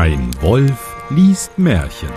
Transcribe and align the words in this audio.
Ein 0.00 0.30
Wolf 0.40 0.96
liest 1.10 1.58
Märchen. 1.58 2.08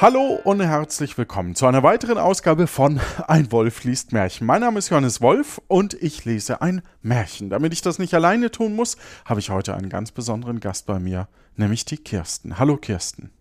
Hallo 0.00 0.38
und 0.44 0.60
herzlich 0.60 1.18
willkommen 1.18 1.56
zu 1.56 1.66
einer 1.66 1.82
weiteren 1.82 2.18
Ausgabe 2.18 2.68
von 2.68 3.00
Ein 3.26 3.50
Wolf 3.50 3.82
liest 3.82 4.12
Märchen. 4.12 4.46
Mein 4.46 4.60
Name 4.60 4.78
ist 4.78 4.90
Johannes 4.90 5.20
Wolf 5.20 5.60
und 5.66 5.94
ich 5.94 6.24
lese 6.24 6.62
ein 6.62 6.82
Märchen. 7.02 7.50
Damit 7.50 7.72
ich 7.72 7.82
das 7.82 7.98
nicht 7.98 8.14
alleine 8.14 8.52
tun 8.52 8.76
muss, 8.76 8.96
habe 9.24 9.40
ich 9.40 9.50
heute 9.50 9.74
einen 9.74 9.88
ganz 9.88 10.12
besonderen 10.12 10.60
Gast 10.60 10.86
bei 10.86 11.00
mir, 11.00 11.26
nämlich 11.56 11.84
die 11.84 11.96
Kirsten. 11.96 12.60
Hallo 12.60 12.76
Kirsten. 12.76 13.32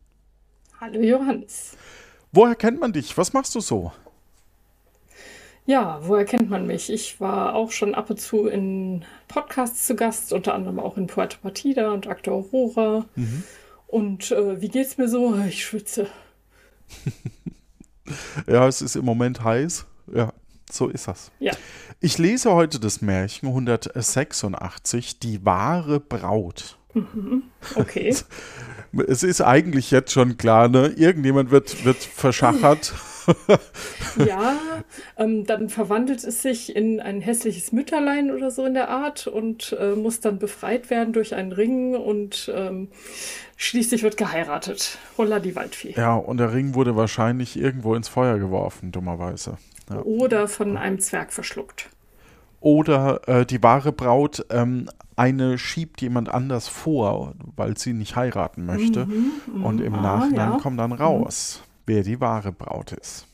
Hallo 0.81 0.99
Johannes. 0.99 1.77
Woher 2.33 2.55
kennt 2.55 2.79
man 2.79 2.91
dich? 2.91 3.15
Was 3.15 3.31
machst 3.31 3.53
du 3.53 3.59
so? 3.59 3.91
Ja, 5.67 6.01
woher 6.03 6.25
kennt 6.25 6.49
man 6.49 6.65
mich? 6.65 6.91
Ich 6.91 7.21
war 7.21 7.53
auch 7.53 7.71
schon 7.71 7.93
ab 7.93 8.09
und 8.09 8.19
zu 8.19 8.47
in 8.47 9.05
Podcasts 9.27 9.85
zu 9.85 9.95
Gast, 9.95 10.33
unter 10.33 10.55
anderem 10.55 10.79
auch 10.79 10.97
in 10.97 11.07
Puerto 11.07 11.37
Partida 11.41 11.91
und 11.91 12.07
Akte 12.07 12.31
Aurora. 12.31 13.05
Mhm. 13.15 13.43
Und 13.87 14.31
äh, 14.31 14.59
wie 14.59 14.67
geht's 14.67 14.97
mir 14.97 15.07
so? 15.07 15.37
Ich 15.47 15.63
schwitze. 15.63 16.07
ja, 18.47 18.67
es 18.67 18.81
ist 18.81 18.95
im 18.95 19.05
Moment 19.05 19.43
heiß. 19.43 19.85
Ja, 20.13 20.33
so 20.69 20.89
ist 20.89 21.07
das. 21.07 21.31
Ja. 21.39 21.53
Ich 22.01 22.17
lese 22.17 22.51
heute 22.51 22.79
das 22.79 23.01
Märchen 23.01 23.47
186, 23.49 25.19
Die 25.19 25.45
wahre 25.45 25.99
Braut. 25.99 26.79
Mhm. 26.93 27.43
Okay. 27.75 28.15
Es 29.07 29.23
ist 29.23 29.41
eigentlich 29.41 29.89
jetzt 29.89 30.11
schon 30.11 30.37
klar, 30.37 30.67
ne? 30.67 30.93
Irgendjemand 30.95 31.49
wird, 31.49 31.83
wird 31.83 31.97
verschachert. 31.97 32.93
ja, 34.23 34.55
ähm, 35.17 35.45
dann 35.45 35.69
verwandelt 35.69 36.23
es 36.23 36.43
sich 36.43 36.75
in 36.75 36.99
ein 36.99 37.21
hässliches 37.21 37.71
Mütterlein 37.71 38.29
oder 38.29 38.51
so 38.51 38.65
in 38.65 38.75
der 38.75 38.89
Art 38.89 39.25
und 39.25 39.75
äh, 39.79 39.95
muss 39.95 40.19
dann 40.19 40.37
befreit 40.37 40.91
werden 40.91 41.13
durch 41.13 41.33
einen 41.33 41.51
Ring 41.51 41.95
und 41.95 42.51
ähm, 42.53 42.89
schließlich 43.57 44.03
wird 44.03 44.17
geheiratet. 44.17 44.99
Holla 45.17 45.39
die 45.39 45.55
Waldfee. 45.55 45.93
Ja, 45.95 46.15
und 46.15 46.37
der 46.37 46.53
Ring 46.53 46.75
wurde 46.75 46.95
wahrscheinlich 46.95 47.57
irgendwo 47.57 47.95
ins 47.95 48.09
Feuer 48.09 48.37
geworfen, 48.37 48.91
dummerweise. 48.91 49.57
Ja. 49.89 50.01
Oder 50.01 50.47
von 50.47 50.77
einem 50.77 50.99
Zwerg 50.99 51.33
verschluckt. 51.33 51.89
Oder 52.63 53.27
äh, 53.27 53.45
die 53.45 53.61
wahre 53.61 53.91
Braut, 53.91 54.45
ähm, 54.49 54.89
eine 55.15 55.57
schiebt 55.57 56.01
jemand 56.01 56.29
anders 56.29 56.67
vor, 56.67 57.33
weil 57.55 57.77
sie 57.77 57.93
nicht 57.93 58.15
heiraten 58.15 58.65
möchte. 58.65 59.05
Mhm, 59.05 59.31
mhm. 59.53 59.65
und 59.65 59.81
im 59.81 59.95
ah, 59.95 60.01
Nachhinein 60.01 60.51
ja. 60.53 60.57
kommt 60.57 60.79
dann 60.79 60.91
raus. 60.93 61.61
Mhm 61.61 61.73
wer 61.85 62.03
die 62.03 62.19
wahre 62.19 62.51
Braut 62.51 62.91
ist. 62.91 63.27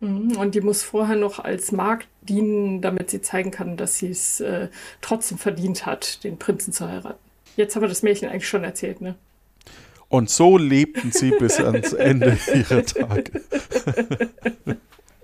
Mhm, 0.00 0.36
und 0.36 0.54
die 0.54 0.60
muss 0.60 0.82
vorher 0.82 1.16
noch 1.16 1.38
als 1.38 1.72
Magd 1.72 2.08
dienen, 2.22 2.80
damit 2.82 3.10
sie 3.10 3.20
zeigen 3.20 3.50
kann, 3.50 3.76
dass 3.76 3.98
sie 3.98 4.10
es 4.10 4.40
äh, 4.40 4.68
trotzdem 5.00 5.38
verdient 5.38 5.86
hat, 5.86 6.22
den 6.24 6.38
Prinzen 6.38 6.72
zu 6.72 6.88
heiraten. 6.88 7.18
Jetzt 7.56 7.74
haben 7.74 7.82
wir 7.82 7.88
das 7.88 8.02
Märchen 8.02 8.28
eigentlich 8.28 8.48
schon 8.48 8.64
erzählt, 8.64 9.00
ne? 9.00 9.16
Und 10.08 10.30
so 10.30 10.56
lebten 10.56 11.12
sie 11.12 11.32
bis 11.32 11.60
ans 11.60 11.92
Ende 11.92 12.38
ihrer 12.54 12.84
Tage. 12.84 13.42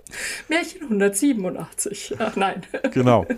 Märchen 0.49 0.83
187. 0.83 2.15
Ach 2.19 2.35
nein. 2.35 2.63
Genau. 2.91 3.25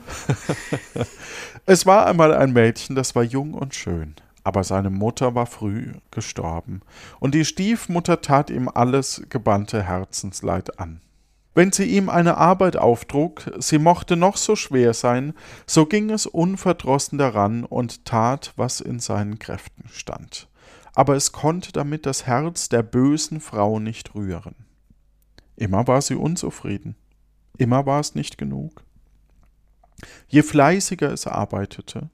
Es 1.70 1.86
war 1.86 2.06
einmal 2.06 2.34
ein 2.34 2.54
Mädchen, 2.54 2.96
das 2.96 3.14
war 3.14 3.24
jung 3.24 3.54
und 3.54 3.76
schön 3.76 4.16
aber 4.48 4.64
seine 4.64 4.90
Mutter 4.90 5.36
war 5.36 5.46
früh 5.46 5.92
gestorben, 6.10 6.80
und 7.20 7.36
die 7.36 7.44
Stiefmutter 7.44 8.22
tat 8.22 8.50
ihm 8.50 8.70
alles 8.74 9.24
gebannte 9.28 9.84
Herzensleid 9.84 10.80
an. 10.80 11.02
Wenn 11.54 11.74
sie 11.74 11.84
ihm 11.84 12.08
eine 12.08 12.38
Arbeit 12.38 12.78
auftrug, 12.78 13.52
sie 13.58 13.78
mochte 13.78 14.16
noch 14.16 14.38
so 14.38 14.56
schwer 14.56 14.94
sein, 14.94 15.34
so 15.66 15.86
ging 15.86 16.12
es 16.12 16.28
unverdrossen 16.28 17.18
daran 17.18 17.66
und 17.66 18.06
tat, 18.06 18.54
was 18.56 18.80
in 18.80 19.00
seinen 19.00 19.38
Kräften 19.38 19.90
stand. 19.92 20.48
Aber 20.96 21.18
es 21.18 21.34
konnte 21.34 21.74
damit 21.74 22.06
das 22.06 22.26
Herz 22.26 22.70
der 22.70 22.84
bösen 22.84 23.42
Frau 23.42 23.80
nicht 23.80 24.16
rühren. 24.16 24.56
Immer 25.58 25.88
war 25.88 26.02
sie 26.02 26.16
unzufrieden, 26.16 26.96
immer 27.58 27.86
war 27.86 28.00
es 28.00 28.16
nicht 28.16 28.38
genug. 28.38 28.84
Je 30.28 30.44
fleißiger 30.44 31.12
es 31.12 31.26
arbeitete, 31.26 32.10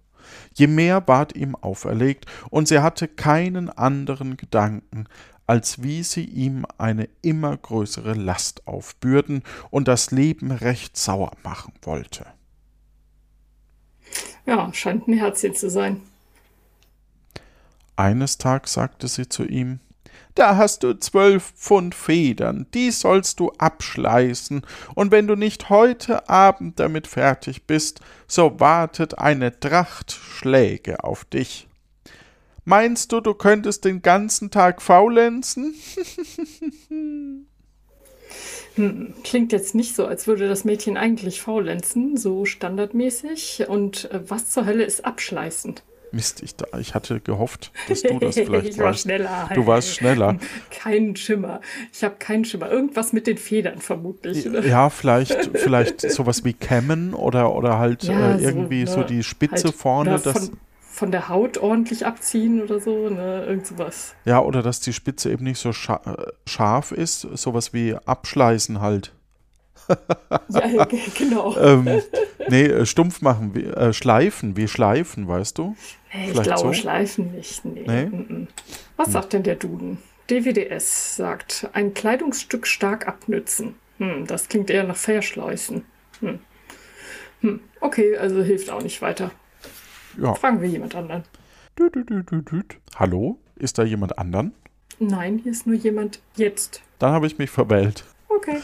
je 0.54 0.68
mehr 0.68 1.06
ward 1.08 1.36
ihm 1.36 1.56
auferlegt, 1.56 2.26
und 2.50 2.70
sie 2.70 2.80
hatte 2.80 3.10
keinen 3.10 3.70
anderen 3.70 4.38
Gedanken, 4.38 5.08
als 5.46 5.84
wie 5.84 6.04
sie 6.04 6.24
ihm 6.24 6.66
eine 6.78 7.10
immer 7.22 7.56
größere 7.58 8.14
Last 8.14 8.66
aufbürden 8.66 9.44
und 9.70 9.90
das 9.90 10.12
Leben 10.12 10.52
recht 10.52 10.96
sauer 10.96 11.34
machen 11.44 11.74
wollte. 11.82 12.26
Ja, 14.46 14.74
scheint 14.74 15.08
ein 15.08 15.18
Herzchen 15.18 15.54
zu 15.54 15.70
sein. 15.70 16.02
Eines 17.98 18.38
Tages 18.38 18.74
sagte 18.74 19.10
sie 19.10 19.28
zu 19.28 19.44
ihm 19.44 19.80
da 20.36 20.58
hast 20.58 20.84
du 20.84 20.94
zwölf 21.00 21.54
Pfund 21.56 21.96
Federn, 21.96 22.68
die 22.74 22.92
sollst 22.92 23.40
du 23.40 23.52
abschleißen, 23.58 24.66
und 24.96 25.12
wenn 25.12 25.28
du 25.28 25.36
nicht 25.36 25.70
heute 25.70 26.30
Abend 26.30 26.80
damit 26.80 27.08
fertig 27.08 27.68
bist, 27.68 28.00
so 28.28 28.60
wartet 28.60 29.18
eine 29.18 29.60
Tracht 29.60 30.12
Schläge 30.12 31.04
auf 31.04 31.26
dich. 31.26 31.68
Meinst 32.66 33.12
du, 33.12 33.20
du 33.20 33.34
könntest 33.34 33.84
den 33.84 34.02
ganzen 34.02 34.50
Tag 34.50 34.82
faulenzen? 34.82 35.76
Klingt 39.24 39.52
jetzt 39.52 39.76
nicht 39.76 39.96
so, 39.96 40.08
als 40.08 40.26
würde 40.26 40.48
das 40.48 40.64
Mädchen 40.64 40.98
eigentlich 40.98 41.42
faulenzen, 41.42 42.18
so 42.18 42.46
standardmäßig. 42.46 43.66
Und 43.68 44.10
äh, 44.12 44.22
was 44.30 44.50
zur 44.50 44.66
Hölle 44.66 44.84
ist 44.84 45.06
abschleißen? 45.06 45.76
Mist, 46.14 46.44
ich, 46.44 46.56
ich 46.80 46.94
hatte 46.94 47.20
gehofft, 47.20 47.72
dass 47.88 48.04
du 48.04 48.20
das 48.20 48.36
vielleicht 48.36 48.70
ich 48.70 48.78
war 48.78 48.94
schneller. 48.94 49.50
Du 49.54 49.66
warst 49.66 49.90
schneller. 49.96 50.38
Kein 50.70 51.16
Schimmer. 51.16 51.62
Ich 51.92 52.04
habe 52.04 52.16
keinen 52.20 52.46
Schimmer. 52.46 52.70
Irgendwas 52.70 53.14
mit 53.14 53.28
den 53.28 53.38
Federn 53.38 53.80
vermutlich. 53.80 54.48
Oder? 54.48 54.66
Ja, 54.66 54.90
vielleicht, 54.90 55.58
vielleicht 55.58 56.02
sowas 56.12 56.44
wie 56.46 56.54
Kämmen 56.54 57.14
oder, 57.14 57.54
oder 57.56 57.80
halt 57.80 58.04
ja, 58.04 58.36
äh, 58.36 58.44
irgendwie 58.44 58.86
so, 58.86 59.00
ne, 59.00 59.02
so, 59.02 59.08
die 59.08 59.24
Spitze 59.24 59.66
halt, 59.66 59.76
vorne. 59.76 60.20
Von, 60.20 60.58
von, 60.80 61.12
der 61.12 61.30
Haut 61.30 61.58
ordentlich 61.58 62.06
abziehen 62.06 62.62
oder 62.62 62.80
so, 62.80 63.10
ne? 63.10 63.46
Irgend 63.46 63.66
sowas. 63.66 64.16
Ja, 64.26 64.42
oder 64.42 64.62
dass 64.62 64.80
die 64.80 64.94
Spitze 64.94 65.32
eben 65.32 65.44
nicht 65.44 65.60
so 65.60 65.74
scharf 65.74 66.92
ist. 66.92 67.22
Sowas 67.22 67.74
wie 67.74 67.96
abschleißen 67.96 68.80
halt 68.82 69.14
ja, 70.50 70.86
genau. 71.18 71.58
ähm, 71.58 72.02
nee, 72.50 72.66
äh, 72.66 72.86
stumpf 72.86 73.22
machen, 73.22 73.54
wie, 73.56 73.64
äh, 73.64 73.94
schleifen, 73.94 74.56
wie 74.58 74.68
schleifen, 74.68 75.28
weißt 75.28 75.58
du? 75.58 75.76
Nee, 76.14 76.32
ich 76.32 76.42
glaube, 76.42 76.60
so? 76.60 76.74
schleifen 76.74 77.32
nicht. 77.32 77.66
Nee. 77.66 77.84
nee? 77.86 78.06
Mm 78.06 78.26
-mm. 78.30 78.48
Was 78.98 79.08
hm. 79.08 79.14
sagt 79.14 79.34
denn 79.34 79.44
der 79.44 79.56
Duden? 79.56 79.98
DWDS 80.30 81.16
sagt, 81.18 81.68
ein 81.74 81.94
Kleidungsstück 81.94 82.66
stark 82.66 83.08
abnützen. 83.08 83.76
Hm, 83.98 84.26
das 84.26 84.48
klingt 84.48 84.70
eher 84.70 84.84
nach 84.84 84.96
Verschleußen. 84.96 85.84
Hm. 86.22 86.40
Hm. 87.42 87.60
Okay, 87.82 88.18
also 88.18 88.42
hilft 88.42 88.70
auch 88.70 88.82
nicht 88.82 89.02
weiter. 89.02 89.32
Ja. 90.18 90.34
Fragen 90.36 90.62
wir 90.62 90.70
jemand 90.70 90.96
anderen. 90.96 91.24
Du, 91.76 91.90
du, 91.90 92.04
du, 92.04 92.62
Hallo? 92.96 93.40
Ist 93.56 93.78
da 93.78 93.84
jemand 93.84 94.18
anderen? 94.18 94.54
Nein, 95.00 95.40
hier 95.42 95.52
ist 95.52 95.68
nur 95.68 95.76
jemand 95.76 96.22
jetzt. 96.36 96.82
Dann 97.00 97.12
habe 97.12 97.28
ich 97.28 97.38
mich 97.38 97.50
verwählt. 97.50 98.06
Okay. 98.30 98.62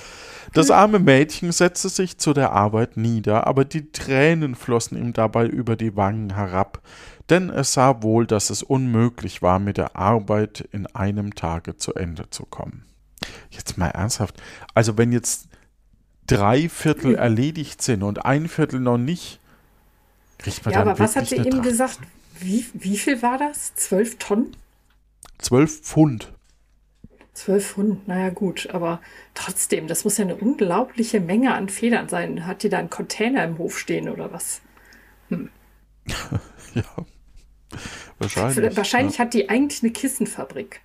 Das 0.54 0.72
arme 0.72 1.00
Mädchen 1.00 1.52
setzte 1.52 1.90
sich 1.90 2.18
zu 2.18 2.34
der 2.34 2.52
Arbeit 2.52 2.98
nieder, 2.98 3.46
aber 3.46 3.66
die 3.66 3.92
Tränen 3.92 4.56
flossen 4.56 4.98
ihm 4.98 5.14
dabei 5.14 5.46
über 5.46 5.76
die 5.76 5.96
Wangen 5.96 6.34
herab, 6.36 6.82
denn 7.30 7.50
es 7.50 7.74
sah 7.74 8.02
wohl, 8.02 8.26
dass 8.26 8.50
es 8.50 8.64
unmöglich 8.64 9.42
war, 9.42 9.60
mit 9.60 9.78
der 9.78 9.96
Arbeit 9.96 10.68
in 10.72 10.88
einem 10.88 11.36
Tage 11.36 11.78
zu 11.78 11.94
Ende 11.94 12.30
zu 12.32 12.46
kommen. 12.46 12.86
Jetzt 13.52 13.78
mal 13.78 13.90
ernsthaft, 13.90 14.42
also 14.74 14.98
wenn 14.98 15.12
jetzt 15.12 15.50
drei 16.26 16.70
Viertel 16.70 17.16
erledigt 17.16 17.82
sind 17.82 18.04
und 18.04 18.26
ein 18.26 18.48
Viertel 18.48 18.80
noch 18.80 18.98
nicht, 18.98 19.40
kriegt 20.40 20.66
man 20.66 20.74
ja, 20.74 20.80
dann 20.80 20.90
aber 20.90 21.00
was 21.00 21.16
hat 21.16 21.28
sie 21.28 21.38
eben 21.38 21.62
gesagt? 21.62 22.00
Wie, 22.40 22.66
wie 22.74 22.98
viel 22.98 23.22
war 23.22 23.38
das? 23.38 23.76
Zwölf 23.76 24.18
Tonnen? 24.18 24.56
Zwölf 25.38 25.82
Pfund. 25.82 26.32
Zwölf 27.34 27.74
Pfund, 27.74 28.08
naja 28.08 28.30
gut, 28.30 28.70
aber 28.72 29.02
trotzdem, 29.34 29.88
das 29.88 30.04
muss 30.04 30.18
ja 30.18 30.26
eine 30.26 30.36
unglaubliche 30.36 31.20
Menge 31.20 31.54
an 31.54 31.70
Federn 31.70 32.10
sein. 32.10 32.46
Hat 32.46 32.64
die 32.64 32.70
da 32.70 32.80
einen 32.80 32.90
Container 32.90 33.44
im 33.46 33.58
Hof 33.58 33.78
stehen 33.78 34.10
oder 34.10 34.34
was? 34.34 34.62
Hm. 35.30 35.50
ja, 36.74 36.84
wahrscheinlich. 38.18 38.76
Wahrscheinlich 38.76 39.18
ja. 39.18 39.26
hat 39.26 39.34
die 39.34 39.50
eigentlich 39.50 39.84
eine 39.84 39.92
Kissenfabrik. 39.92 40.82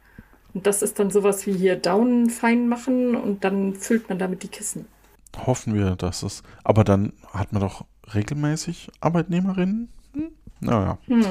Und 0.52 0.68
das 0.68 0.82
ist 0.82 1.00
dann 1.00 1.10
sowas 1.10 1.46
wie 1.46 1.52
hier 1.52 1.76
Daunen 1.76 2.30
fein 2.30 2.68
machen 2.68 3.16
und 3.16 3.42
dann 3.42 3.74
füllt 3.74 4.08
man 4.08 4.18
damit 4.18 4.44
die 4.44 4.48
Kissen. 4.48 4.86
Hoffen 5.36 5.74
wir, 5.74 5.96
dass 5.96 6.22
es. 6.22 6.44
Aber 6.62 6.84
dann 6.84 7.12
hat 7.32 7.52
man 7.52 7.60
doch 7.60 7.84
regelmäßig 8.14 8.90
Arbeitnehmerinnen? 9.00 9.88
Hm? 10.12 10.30
Naja. 10.60 10.98
Hm. 11.06 11.24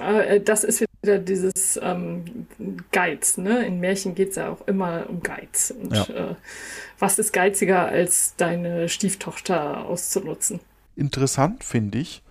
Äh, 0.00 0.40
das 0.40 0.64
ist 0.64 0.84
wieder 1.02 1.18
dieses 1.18 1.78
ähm, 1.82 2.46
Geiz. 2.92 3.38
Ne? 3.38 3.66
In 3.66 3.80
Märchen 3.80 4.14
geht 4.14 4.30
es 4.30 4.36
ja 4.36 4.50
auch 4.50 4.66
immer 4.66 5.06
um 5.08 5.22
Geiz. 5.22 5.70
Und 5.70 5.94
ja. 5.94 6.04
äh, 6.04 6.34
was 6.98 7.18
ist 7.18 7.32
geiziger, 7.32 7.86
als 7.86 8.34
deine 8.36 8.88
Stieftochter 8.88 9.84
auszunutzen? 9.86 10.60
Interessant 10.96 11.62
finde 11.62 11.98
ich, 11.98 12.22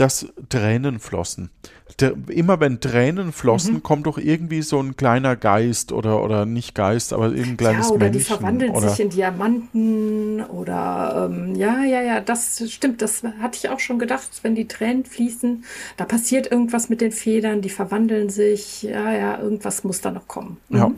dass 0.00 0.26
Tränen 0.48 0.98
flossen. 0.98 1.50
Der, 1.98 2.14
immer 2.28 2.58
wenn 2.58 2.80
Tränen 2.80 3.32
flossen, 3.32 3.74
mhm. 3.74 3.82
kommt 3.82 4.06
doch 4.06 4.16
irgendwie 4.16 4.62
so 4.62 4.80
ein 4.80 4.96
kleiner 4.96 5.36
Geist 5.36 5.92
oder, 5.92 6.24
oder 6.24 6.46
nicht 6.46 6.74
Geist, 6.74 7.12
aber 7.12 7.26
irgendein 7.26 7.56
kleines 7.58 7.88
ja, 7.88 7.94
oder 7.94 8.04
Männchen. 8.06 8.18
Die 8.18 8.24
verwandeln 8.24 8.70
oder 8.72 8.88
sich 8.88 9.00
in 9.00 9.10
Diamanten 9.10 10.40
oder 10.42 11.28
ähm, 11.30 11.54
ja, 11.54 11.84
ja, 11.84 12.00
ja, 12.00 12.20
das 12.20 12.62
stimmt. 12.70 13.02
Das 13.02 13.22
hatte 13.40 13.58
ich 13.58 13.68
auch 13.68 13.80
schon 13.80 13.98
gedacht, 13.98 14.30
wenn 14.42 14.54
die 14.54 14.68
Tränen 14.68 15.04
fließen, 15.04 15.64
da 15.98 16.06
passiert 16.06 16.50
irgendwas 16.50 16.88
mit 16.88 17.02
den 17.02 17.12
Federn, 17.12 17.60
die 17.60 17.70
verwandeln 17.70 18.30
sich. 18.30 18.82
Ja, 18.82 19.12
ja, 19.12 19.38
irgendwas 19.38 19.84
muss 19.84 20.00
da 20.00 20.10
noch 20.10 20.28
kommen. 20.28 20.56
Mhm. 20.70 20.76
Ja. 20.78 20.92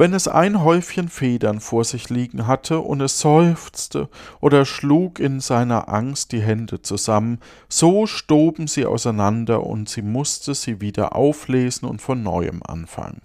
Wenn 0.00 0.14
es 0.14 0.28
ein 0.28 0.62
Häufchen 0.62 1.08
Federn 1.08 1.58
vor 1.58 1.82
sich 1.82 2.08
liegen 2.08 2.46
hatte 2.46 2.78
und 2.78 3.00
es 3.00 3.18
seufzte 3.18 4.08
oder 4.40 4.64
schlug 4.64 5.18
in 5.18 5.40
seiner 5.40 5.88
Angst 5.88 6.30
die 6.30 6.40
Hände 6.40 6.82
zusammen, 6.82 7.40
so 7.68 8.06
stoben 8.06 8.68
sie 8.68 8.86
auseinander 8.86 9.66
und 9.66 9.88
sie 9.88 10.02
musste 10.02 10.54
sie 10.54 10.80
wieder 10.80 11.16
auflesen 11.16 11.88
und 11.88 12.00
von 12.00 12.22
neuem 12.22 12.62
anfangen. 12.62 13.22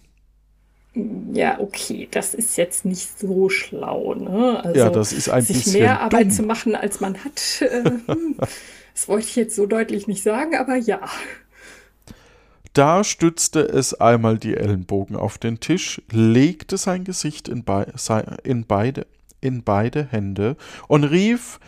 Ja, 1.31 1.59
okay, 1.59 2.07
das 2.09 2.33
ist 2.33 2.57
jetzt 2.57 2.85
nicht 2.85 3.19
so 3.19 3.49
schlau, 3.49 4.15
ne? 4.15 4.63
Also, 4.63 4.79
ja, 4.79 4.89
das 4.89 5.13
ist 5.13 5.29
ein 5.29 5.43
sich 5.43 5.63
bisschen 5.63 5.81
mehr 5.81 6.01
Arbeit 6.01 6.25
dumm. 6.25 6.31
zu 6.31 6.43
machen, 6.43 6.75
als 6.75 6.99
man 6.99 7.23
hat. 7.23 7.61
Äh, 7.61 7.83
hm, 7.83 8.35
das 8.93 9.07
wollte 9.07 9.27
ich 9.27 9.35
jetzt 9.35 9.55
so 9.55 9.67
deutlich 9.67 10.07
nicht 10.07 10.23
sagen, 10.23 10.55
aber 10.55 10.75
ja. 10.75 11.01
Da 12.73 13.03
stützte 13.03 13.61
es 13.61 13.93
einmal 13.93 14.39
die 14.39 14.57
Ellenbogen 14.57 15.15
auf 15.15 15.37
den 15.37 15.59
Tisch, 15.59 16.01
legte 16.11 16.77
sein 16.77 17.03
Gesicht 17.03 17.47
in, 17.47 17.63
be 17.63 17.85
in, 18.43 18.65
beide, 18.65 19.05
in 19.41 19.63
beide 19.63 20.05
Hände 20.05 20.57
und 20.87 21.03
rief 21.03 21.59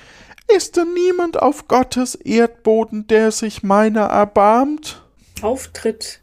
Ist 0.48 0.78
denn 0.78 0.94
niemand 0.96 1.40
auf 1.40 1.68
Gottes 1.68 2.16
Erdboden, 2.16 3.06
der 3.06 3.32
sich 3.32 3.62
meiner 3.62 4.06
erbarmt? 4.06 5.04
Auftritt 5.44 6.22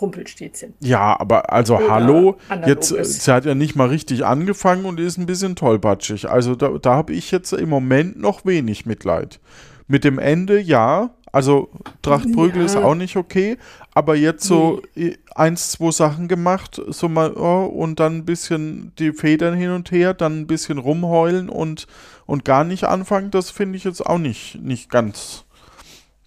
Rumpelstilzchen. 0.00 0.74
Ja, 0.80 1.18
aber 1.18 1.52
also 1.52 1.76
Oder 1.76 1.90
hallo, 1.90 2.36
jetzt 2.66 2.88
sie 2.88 3.32
hat 3.32 3.44
ja 3.44 3.54
nicht 3.54 3.74
mal 3.74 3.88
richtig 3.88 4.24
angefangen 4.24 4.84
und 4.86 5.00
ist 5.00 5.18
ein 5.18 5.26
bisschen 5.26 5.56
tollpatschig. 5.56 6.30
Also 6.30 6.54
da, 6.54 6.68
da 6.80 6.94
habe 6.94 7.12
ich 7.12 7.30
jetzt 7.32 7.52
im 7.52 7.68
Moment 7.68 8.18
noch 8.18 8.44
wenig 8.46 8.86
Mitleid. 8.86 9.40
Mit 9.88 10.04
dem 10.04 10.18
Ende 10.18 10.60
ja, 10.60 11.10
also 11.32 11.70
Trachtprügel 12.02 12.60
ja. 12.60 12.66
ist 12.66 12.76
auch 12.76 12.94
nicht 12.94 13.16
okay, 13.16 13.56
aber 13.94 14.16
jetzt 14.16 14.44
so 14.44 14.82
nee. 14.94 15.16
eins, 15.34 15.72
zwei 15.72 15.90
Sachen 15.90 16.26
gemacht, 16.26 16.80
so 16.88 17.08
mal 17.08 17.32
oh, 17.34 17.66
und 17.66 18.00
dann 18.00 18.18
ein 18.18 18.24
bisschen 18.24 18.92
die 18.98 19.12
Federn 19.12 19.54
hin 19.54 19.70
und 19.70 19.90
her, 19.92 20.14
dann 20.14 20.40
ein 20.40 20.46
bisschen 20.46 20.78
rumheulen 20.78 21.48
und, 21.48 21.86
und 22.26 22.44
gar 22.44 22.64
nicht 22.64 22.84
anfangen, 22.84 23.30
das 23.30 23.50
finde 23.50 23.76
ich 23.76 23.84
jetzt 23.84 24.04
auch 24.04 24.18
nicht, 24.18 24.60
nicht 24.60 24.90
ganz, 24.90 25.44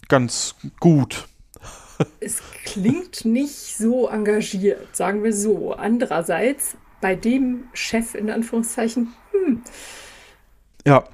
ganz 0.08 0.54
gut. 0.80 1.28
Es 2.20 2.42
klingt 2.64 3.24
nicht 3.24 3.76
so 3.76 4.08
engagiert, 4.08 4.96
sagen 4.96 5.22
wir 5.22 5.32
so. 5.32 5.74
Andererseits, 5.74 6.76
bei 7.00 7.14
dem 7.14 7.64
Chef 7.72 8.14
in 8.14 8.30
Anführungszeichen, 8.30 9.12
hm. 9.30 9.62
Ja, 10.86 11.04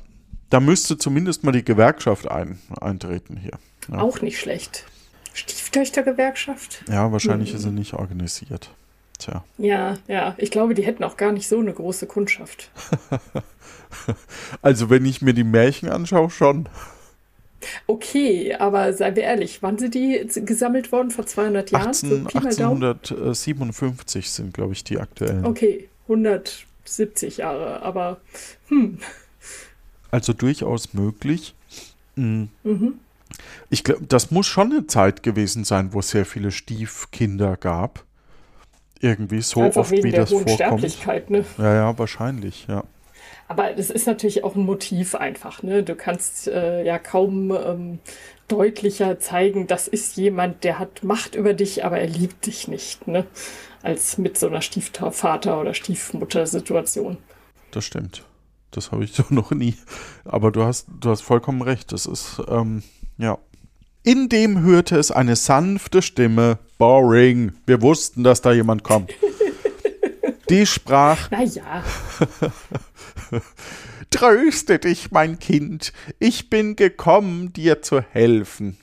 da 0.49 0.61
müsste 0.61 0.99
zumindest 0.99 1.45
mal 1.45 1.53
die 1.53 1.65
Gewerkschaft 1.65 2.29
ein, 2.29 2.59
eintreten 2.81 3.37
hier. 3.37 3.59
Ja. 3.89 3.99
Auch 3.99 4.21
nicht 4.21 4.39
schlecht. 4.39 4.85
Stieftöchtergewerkschaft? 5.33 6.85
Ja, 6.89 7.13
wahrscheinlich 7.13 7.51
hm. 7.51 7.57
ist 7.57 7.63
sie 7.63 7.71
nicht 7.71 7.95
organisiert. 7.95 8.71
Tja. 9.19 9.45
Ja, 9.59 9.99
ja. 10.09 10.35
Ich 10.39 10.51
glaube, 10.51 10.75
die 10.75 10.83
hätten 10.83 11.05
auch 11.05 11.17
gar 11.17 11.33
nicht 11.33 11.47
so 11.47 11.59
eine 11.59 11.73
große 11.73 12.07
Kundschaft. 12.07 12.71
also, 14.63 14.91
wenn 14.91 15.05
ich 15.05 15.23
mir 15.23 15.35
die 15.35 15.45
Märchen 15.45 15.89
anschaue, 15.89 16.31
schon. 16.31 16.69
Okay, 17.87 18.55
aber 18.55 18.95
seien 18.95 19.17
wir 19.17 19.25
ehrlich, 19.25 19.63
wann 19.63 19.79
sind 19.79 19.95
die 19.95 20.27
gesammelt 20.47 20.93
worden? 20.93 21.11
Vor 21.11 21.27
200 21.27 21.71
Jahren? 21.71 21.89
18, 21.89 22.09
so 22.09 22.17
1857 22.39 24.31
sind, 24.31 24.55
glaube 24.55 24.73
ich, 24.73 24.83
die 24.83 24.99
aktuellen. 24.99 25.45
Okay, 25.45 25.89
170 26.09 27.37
Jahre, 27.39 27.83
aber 27.83 28.21
hm. 28.69 28.99
Also 30.11 30.33
durchaus 30.33 30.95
möglich. 30.95 31.55
Mhm. 32.17 32.49
mhm. 32.65 32.95
Ich 33.69 33.85
glaube, 33.85 34.05
das 34.07 34.31
muss 34.31 34.47
schon 34.47 34.73
eine 34.73 34.87
Zeit 34.87 35.23
gewesen 35.23 35.65
sein, 35.65 35.93
wo 35.93 36.01
es 36.01 36.11
sehr 36.11 36.27
viele 36.27 36.51
Stiefkinder 36.51 37.57
gab. 37.57 38.05
Irgendwie 39.01 39.41
so 39.41 39.63
Einfach 39.63 39.83
oft, 39.83 39.93
wie 39.93 40.11
das 40.11 40.31
vorkommt. 40.31 41.31
Ne? 41.31 41.45
Ja, 41.59 41.75
ja, 41.75 41.99
wahrscheinlich, 41.99 42.67
ja. 42.69 42.85
Aber 43.49 43.73
das 43.73 43.91
ist 43.91 44.07
natürlich 44.07 44.45
auch 44.45 44.55
ein 44.55 44.65
Motiv 44.65 45.15
einfach. 45.15 45.63
Ne? 45.63 45.83
Du 45.83 45.95
kannst 45.95 46.47
äh, 46.49 46.85
ja 46.85 46.99
kaum 46.99 47.51
ähm, 47.51 47.99
deutlicher 48.47 49.19
zeigen, 49.19 49.67
das 49.67 49.89
ist 49.89 50.17
jemand, 50.17 50.65
der 50.65 50.79
hat 50.79 51.03
Macht 51.03 51.35
über 51.35 51.55
dich, 51.55 51.85
aber 51.85 51.99
er 51.99 52.07
liebt 52.07 52.47
dich 52.47 52.69
nicht, 52.69 53.07
ne? 53.09 53.27
als 53.83 54.19
mit 54.19 54.39
so 54.39 54.49
einer 54.49 54.61
Stiefvater- 54.61 55.61
oder 55.61 55.75
Stiefmutter-Situation. 55.75 57.17
Das 57.71 57.85
stimmt. 57.85 58.25
Das 58.71 58.93
habe 58.93 59.05
ich 59.05 59.13
so 59.15 59.25
noch 59.31 59.51
nie. 59.51 59.75
Aber 60.25 60.53
du 60.53 60.63
hast, 60.63 60.87
du 61.01 61.11
hast 61.11 61.23
vollkommen 61.23 61.63
recht. 61.63 61.93
Das 61.93 62.07
ist, 62.07 62.43
ähm, 62.49 62.83
ja. 63.21 63.39
In 64.03 64.29
dem 64.29 64.63
hörte 64.63 64.99
es 64.99 65.11
eine 65.11 65.37
sanfte 65.37 66.01
Stimme. 66.01 66.59
Boring. 66.79 67.53
Wir 67.67 67.83
wussten, 67.83 68.25
dass 68.25 68.41
da 68.41 68.53
jemand 68.53 68.83
kommt. 68.83 69.13
Die 70.49 70.65
sprach. 70.65 71.29
Na 71.31 71.43
ja. 71.43 71.85
Tröste 74.11 74.79
dich, 74.79 75.13
mein 75.13 75.39
Kind. 75.39 75.93
Ich 76.19 76.51
bin 76.51 76.77
gekommen, 76.77 77.53
dir 77.53 77.83
zu 77.83 78.01
helfen. 78.01 78.79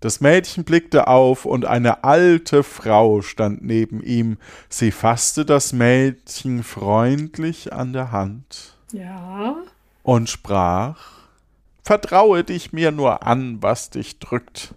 Das 0.00 0.20
Mädchen 0.20 0.62
blickte 0.62 1.08
auf, 1.08 1.44
und 1.44 1.64
eine 1.64 2.04
alte 2.04 2.62
Frau 2.62 3.20
stand 3.20 3.64
neben 3.64 4.00
ihm. 4.00 4.38
Sie 4.68 4.92
fasste 4.92 5.44
das 5.44 5.72
Mädchen 5.72 6.62
freundlich 6.62 7.72
an 7.72 7.92
der 7.92 8.12
Hand. 8.12 8.76
Ja. 8.92 9.56
Und 10.04 10.30
sprach 10.30 11.17
Vertraue 11.88 12.44
dich 12.44 12.74
mir 12.74 12.92
nur 12.92 13.26
an, 13.26 13.62
was 13.62 13.88
dich 13.88 14.18
drückt. 14.18 14.74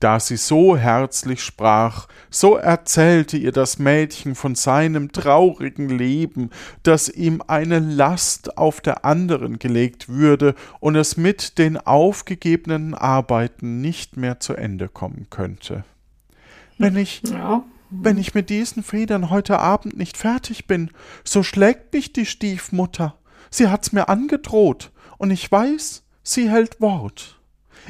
Da 0.00 0.18
sie 0.18 0.38
so 0.38 0.76
herzlich 0.76 1.40
sprach, 1.40 2.08
so 2.30 2.56
erzählte 2.56 3.36
ihr 3.36 3.52
das 3.52 3.78
Mädchen 3.78 4.34
von 4.34 4.56
seinem 4.56 5.12
traurigen 5.12 5.88
Leben, 5.88 6.50
dass 6.82 7.08
ihm 7.08 7.44
eine 7.46 7.78
Last 7.78 8.58
auf 8.58 8.80
der 8.80 9.04
anderen 9.04 9.60
gelegt 9.60 10.08
würde 10.08 10.56
und 10.80 10.96
es 10.96 11.16
mit 11.16 11.58
den 11.58 11.76
aufgegebenen 11.76 12.94
Arbeiten 12.94 13.80
nicht 13.80 14.16
mehr 14.16 14.40
zu 14.40 14.54
Ende 14.54 14.88
kommen 14.88 15.28
könnte. 15.30 15.84
Wenn 16.76 16.96
ich, 16.96 17.22
ja. 17.22 17.62
wenn 17.90 18.18
ich 18.18 18.34
mit 18.34 18.50
diesen 18.50 18.82
Federn 18.82 19.30
heute 19.30 19.60
Abend 19.60 19.96
nicht 19.96 20.16
fertig 20.16 20.66
bin, 20.66 20.90
so 21.22 21.44
schlägt 21.44 21.92
mich 21.92 22.12
die 22.12 22.26
Stiefmutter. 22.26 23.14
Sie 23.48 23.68
hat's 23.68 23.92
mir 23.92 24.08
angedroht, 24.08 24.90
und 25.20 25.30
ich 25.30 25.52
weiß, 25.52 26.02
sie 26.22 26.50
hält 26.50 26.80
Wort. 26.80 27.40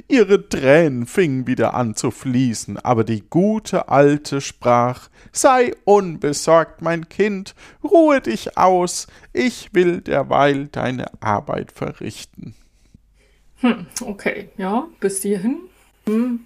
Ihre 0.08 0.48
Tränen 0.48 1.06
fingen 1.06 1.46
wieder 1.46 1.74
an 1.74 1.94
zu 1.94 2.10
fließen, 2.10 2.78
aber 2.78 3.04
die 3.04 3.22
gute 3.28 3.88
Alte 3.88 4.40
sprach 4.40 5.08
Sei 5.32 5.72
unbesorgt, 5.84 6.82
mein 6.82 7.08
Kind, 7.08 7.54
ruhe 7.84 8.20
dich 8.20 8.56
aus, 8.56 9.06
ich 9.32 9.72
will 9.74 10.00
derweil 10.00 10.68
deine 10.68 11.06
Arbeit 11.20 11.72
verrichten. 11.72 12.54
Hm, 13.60 13.86
okay, 14.04 14.48
ja, 14.56 14.88
bis 15.00 15.22
hierhin. 15.22 15.60
Hm. 16.06 16.40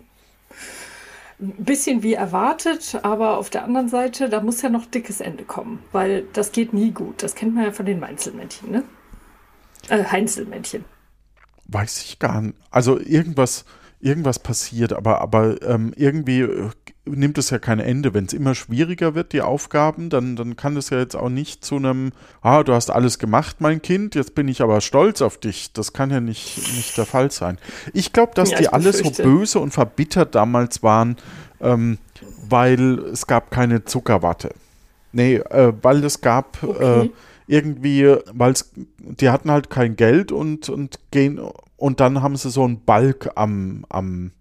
Ein 1.40 1.64
bisschen 1.64 2.02
wie 2.02 2.14
erwartet, 2.14 2.98
aber 3.02 3.38
auf 3.38 3.50
der 3.50 3.64
anderen 3.64 3.88
Seite, 3.88 4.28
da 4.28 4.40
muss 4.40 4.62
ja 4.62 4.68
noch 4.68 4.86
dickes 4.86 5.20
Ende 5.20 5.44
kommen, 5.44 5.82
weil 5.92 6.24
das 6.32 6.52
geht 6.52 6.72
nie 6.72 6.90
gut. 6.90 7.22
Das 7.22 7.34
kennt 7.34 7.54
man 7.54 7.64
ja 7.64 7.72
von 7.72 7.86
den 7.86 8.00
Meinzelmännchen, 8.00 8.70
ne? 8.70 8.84
Äh, 9.88 10.04
Heinzelmännchen. 10.04 10.84
Weiß 11.66 12.02
ich 12.04 12.18
gar 12.18 12.42
nicht. 12.42 12.56
Also 12.71 12.99
irgendwas, 13.00 13.64
irgendwas 14.00 14.38
passiert, 14.38 14.92
aber, 14.92 15.21
aber 15.21 15.62
ähm, 15.62 15.92
irgendwie 15.97 16.40
äh, 16.42 16.71
nimmt 17.06 17.38
es 17.38 17.50
ja 17.50 17.59
kein 17.59 17.80
Ende. 17.80 18.14
Wenn 18.14 18.26
es 18.26 18.33
immer 18.33 18.54
schwieriger 18.54 19.14
wird, 19.14 19.33
die 19.33 19.40
Aufgaben, 19.40 20.11
dann, 20.11 20.37
dann 20.37 20.56
kann 20.56 20.76
es 20.76 20.90
ja 20.90 20.99
jetzt 20.99 21.16
auch 21.16 21.28
nicht 21.28 21.64
zu 21.64 21.76
einem, 21.76 22.12
ah, 22.42 22.62
du 22.62 22.75
hast 22.75 22.90
alles 22.90 23.18
gemacht, 23.18 23.56
mein 23.61 23.83
Kind, 23.83 24.14
jetzt 24.14 24.35
bin 24.35 24.49
ich 24.49 24.62
aber 24.62 24.80
stolz 24.80 25.23
auf 25.23 25.38
dich. 25.38 25.73
Das 25.73 25.92
kann 25.92 26.11
ja 26.11 26.21
nicht, 26.21 26.59
nicht 26.75 26.97
der 26.97 27.06
Fall 27.06 27.30
sein. 27.30 27.59
Ich 27.92 28.12
glaube, 28.12 28.33
dass 28.35 28.50
ja, 28.50 28.59
die 28.59 28.68
alle 28.68 28.92
so 28.92 29.11
böse 29.11 29.59
und 29.59 29.73
verbittert 29.73 30.35
damals 30.35 30.83
waren, 30.83 31.16
ähm, 31.61 31.99
weil 32.49 32.99
es 33.12 33.26
gab 33.26 33.50
keine 33.50 33.85
Zuckerwatte. 33.85 34.54
Nee, 35.12 35.37
äh, 35.37 35.73
weil 35.80 36.04
es 36.04 36.21
gab 36.21 36.62
okay. 36.62 37.06
äh, 37.06 37.11
irgendwie, 37.46 38.16
weil 38.32 38.54
die 38.98 39.30
hatten 39.30 39.50
halt 39.50 39.70
kein 39.70 39.96
Geld 39.96 40.32
und, 40.32 40.68
und 40.68 40.98
gehen 41.10 41.40
und 41.76 42.00
dann 42.00 42.22
haben 42.22 42.36
sie 42.36 42.50
so 42.50 42.64
einen 42.64 42.84
Balk 42.84 43.30
am, 43.34 43.84
am 43.88 44.32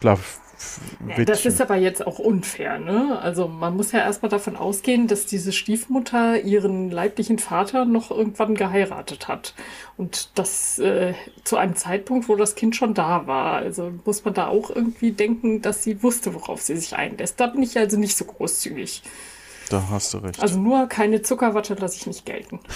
ja, 0.00 1.24
das 1.24 1.44
ist 1.44 1.60
aber 1.60 1.76
jetzt 1.76 2.04
auch 2.04 2.18
unfair, 2.18 2.78
ne? 2.78 3.18
Also 3.20 3.46
man 3.46 3.76
muss 3.76 3.92
ja 3.92 4.00
erstmal 4.00 4.28
davon 4.28 4.56
ausgehen, 4.56 5.06
dass 5.06 5.26
diese 5.26 5.52
Stiefmutter 5.52 6.40
ihren 6.40 6.90
leiblichen 6.90 7.38
Vater 7.38 7.84
noch 7.84 8.10
irgendwann 8.10 8.54
geheiratet 8.54 9.28
hat. 9.28 9.54
Und 9.96 10.30
das 10.36 10.78
äh, 10.80 11.14
zu 11.44 11.56
einem 11.56 11.76
Zeitpunkt, 11.76 12.28
wo 12.28 12.34
das 12.34 12.56
Kind 12.56 12.74
schon 12.74 12.94
da 12.94 13.26
war. 13.28 13.54
Also 13.54 13.92
muss 14.04 14.24
man 14.24 14.34
da 14.34 14.48
auch 14.48 14.70
irgendwie 14.70 15.12
denken, 15.12 15.62
dass 15.62 15.84
sie 15.84 16.02
wusste, 16.02 16.34
worauf 16.34 16.60
sie 16.60 16.76
sich 16.76 16.96
einlässt. 16.96 17.38
Da 17.38 17.46
bin 17.46 17.62
ich 17.62 17.78
also 17.78 17.96
nicht 17.96 18.16
so 18.16 18.24
großzügig. 18.24 19.02
Da 19.70 19.88
hast 19.90 20.14
du 20.14 20.18
recht. 20.18 20.40
Also 20.40 20.58
nur 20.58 20.86
keine 20.86 21.22
Zuckerwatte 21.22 21.74
lasse 21.74 21.96
ich 21.96 22.06
nicht 22.06 22.26
gelten. 22.26 22.60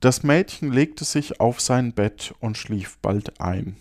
Das 0.00 0.24
Mädchen 0.24 0.72
legte 0.72 1.04
sich 1.04 1.38
auf 1.38 1.60
sein 1.60 1.92
Bett 1.92 2.34
und 2.40 2.58
schlief 2.58 2.98
bald 2.98 3.40
ein. 3.40 3.76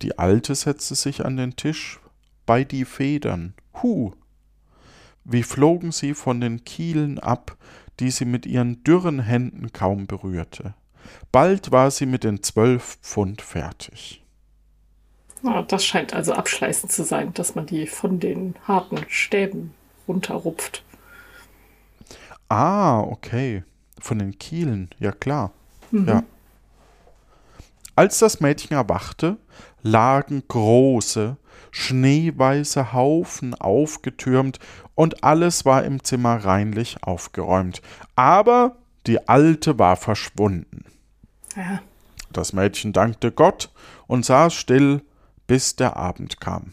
Die 0.00 0.16
Alte 0.16 0.54
setzte 0.54 0.94
sich 0.94 1.24
an 1.24 1.36
den 1.36 1.56
Tisch 1.56 1.98
bei 2.46 2.62
die 2.62 2.84
Federn. 2.84 3.54
Hu! 3.82 4.12
Wie 5.24 5.42
flogen 5.42 5.90
sie 5.90 6.14
von 6.14 6.40
den 6.40 6.64
Kielen 6.64 7.18
ab, 7.18 7.56
die 7.98 8.12
sie 8.12 8.26
mit 8.26 8.46
ihren 8.46 8.84
dürren 8.84 9.18
Händen 9.18 9.72
kaum 9.72 10.06
berührte. 10.06 10.74
Bald 11.32 11.70
war 11.72 11.90
sie 11.90 12.06
mit 12.06 12.24
den 12.24 12.42
zwölf 12.42 12.98
Pfund 13.02 13.42
fertig. 13.42 14.24
Oh, 15.42 15.62
das 15.66 15.84
scheint 15.84 16.12
also 16.12 16.32
abschleißend 16.32 16.92
zu 16.92 17.04
sein, 17.04 17.32
dass 17.34 17.54
man 17.54 17.66
die 17.66 17.86
von 17.86 18.20
den 18.20 18.54
harten 18.66 18.98
Stäben 19.08 19.74
runterrupft. 20.06 20.82
Ah, 22.48 23.00
okay. 23.00 23.64
Von 24.00 24.18
den 24.18 24.38
Kielen, 24.38 24.90
ja 24.98 25.12
klar. 25.12 25.52
Mhm. 25.90 26.08
Ja. 26.08 26.22
Als 27.96 28.18
das 28.18 28.40
Mädchen 28.40 28.76
erwachte, 28.76 29.36
lagen 29.82 30.42
große, 30.48 31.36
schneeweiße 31.70 32.92
Haufen 32.92 33.54
aufgetürmt 33.54 34.58
und 34.94 35.22
alles 35.24 35.64
war 35.64 35.84
im 35.84 36.02
Zimmer 36.02 36.44
reinlich 36.44 37.02
aufgeräumt. 37.02 37.82
Aber 38.16 38.76
die 39.06 39.28
Alte 39.28 39.78
war 39.78 39.96
verschwunden. 39.96 40.84
Ja. 41.56 41.80
Das 42.32 42.52
Mädchen 42.52 42.92
dankte 42.92 43.32
Gott 43.32 43.70
und 44.06 44.24
saß 44.24 44.54
still, 44.54 45.02
bis 45.50 45.74
der 45.74 45.96
Abend 45.96 46.40
kam. 46.40 46.72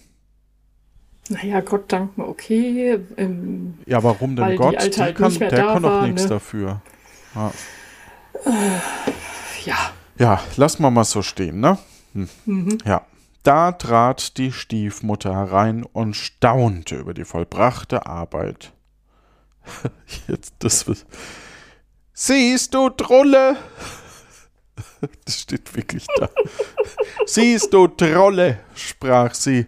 Naja, 1.29 1.61
Gott 1.61 1.91
danken, 1.91 2.21
okay. 2.21 2.99
Ähm, 3.17 3.79
ja, 3.87 4.03
warum 4.03 4.35
denn 4.35 4.55
Gott? 4.55 4.79
Die, 4.79 4.91
die 4.91 5.01
halt 5.01 5.17
kann, 5.17 5.33
der 5.33 5.49
kann 5.49 5.81
doch 5.81 6.03
nichts 6.03 6.21
ne? 6.25 6.29
dafür. 6.29 6.81
Ja. 7.33 7.51
Äh, 8.45 9.65
ja. 9.65 9.77
Ja, 10.19 10.43
lass 10.57 10.77
mal 10.77 10.91
mal 10.91 11.05
so 11.05 11.23
stehen, 11.23 11.59
ne? 11.59 11.79
Hm. 12.13 12.29
Mhm. 12.45 12.77
Ja. 12.85 13.01
Da 13.41 13.71
trat 13.71 14.37
die 14.37 14.51
Stiefmutter 14.51 15.33
herein 15.33 15.83
und 15.83 16.15
staunte 16.15 16.97
über 16.97 17.15
die 17.15 17.25
vollbrachte 17.25 18.05
Arbeit. 18.05 18.73
Jetzt 20.27 20.53
das. 20.59 20.85
Siehst 22.13 22.75
du, 22.75 22.91
Trolle? 22.91 23.57
Das 25.25 25.39
steht 25.39 25.75
wirklich 25.75 26.05
da. 26.17 26.29
Siehst 27.25 27.73
du, 27.73 27.87
Trolle, 27.87 28.59
sprach 28.75 29.33
sie, 29.33 29.67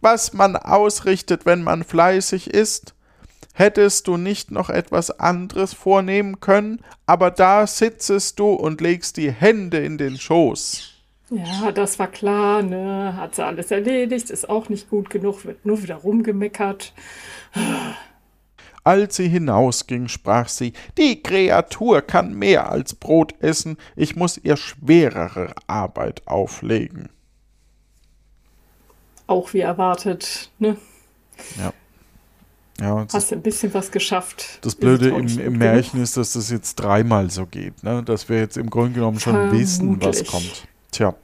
was 0.00 0.32
man 0.32 0.56
ausrichtet, 0.56 1.46
wenn 1.46 1.62
man 1.62 1.84
fleißig 1.84 2.48
ist? 2.48 2.94
Hättest 3.52 4.06
du 4.06 4.16
nicht 4.16 4.50
noch 4.50 4.70
etwas 4.70 5.10
anderes 5.10 5.74
vornehmen 5.74 6.40
können, 6.40 6.82
aber 7.06 7.30
da 7.30 7.66
sitzest 7.66 8.38
du 8.38 8.50
und 8.52 8.80
legst 8.80 9.16
die 9.16 9.30
Hände 9.30 9.78
in 9.78 9.98
den 9.98 10.18
Schoß. 10.18 10.90
Ja, 11.30 11.70
das 11.70 11.98
war 11.98 12.08
klar, 12.08 12.62
ne? 12.62 13.14
Hat 13.16 13.34
sie 13.36 13.44
alles 13.44 13.70
erledigt, 13.70 14.30
ist 14.30 14.48
auch 14.48 14.68
nicht 14.68 14.90
gut 14.90 15.10
genug, 15.10 15.44
wird 15.44 15.64
nur 15.64 15.82
wieder 15.82 15.96
rumgemeckert. 15.96 16.92
Als 18.82 19.16
sie 19.16 19.28
hinausging, 19.28 20.08
sprach 20.08 20.48
sie, 20.48 20.72
die 20.96 21.22
Kreatur 21.22 22.00
kann 22.02 22.34
mehr 22.34 22.70
als 22.70 22.94
Brot 22.94 23.34
essen, 23.40 23.76
ich 23.94 24.16
muss 24.16 24.38
ihr 24.38 24.56
schwerere 24.56 25.54
Arbeit 25.66 26.26
auflegen. 26.26 27.10
Auch 29.26 29.52
wie 29.52 29.60
erwartet, 29.60 30.50
ne? 30.58 30.76
Ja. 31.58 31.72
Ja, 32.80 33.06
Hast 33.12 33.30
du 33.30 33.34
ein 33.34 33.42
bisschen 33.42 33.74
was 33.74 33.90
geschafft. 33.90 34.58
Das 34.62 34.74
Blöde 34.74 35.10
im, 35.10 35.38
im 35.38 35.58
Märchen 35.58 36.02
ist, 36.02 36.16
dass 36.16 36.32
das 36.32 36.50
jetzt 36.50 36.76
dreimal 36.76 37.30
so 37.30 37.44
geht, 37.44 37.82
ne? 37.82 38.02
dass 38.02 38.30
wir 38.30 38.38
jetzt 38.38 38.56
im 38.56 38.70
Grunde 38.70 38.94
genommen 38.94 39.20
schon 39.20 39.34
Vermutlich. 39.34 39.60
wissen, 39.60 40.02
was 40.02 40.24
kommt. 40.24 40.66
Tja. 40.90 41.14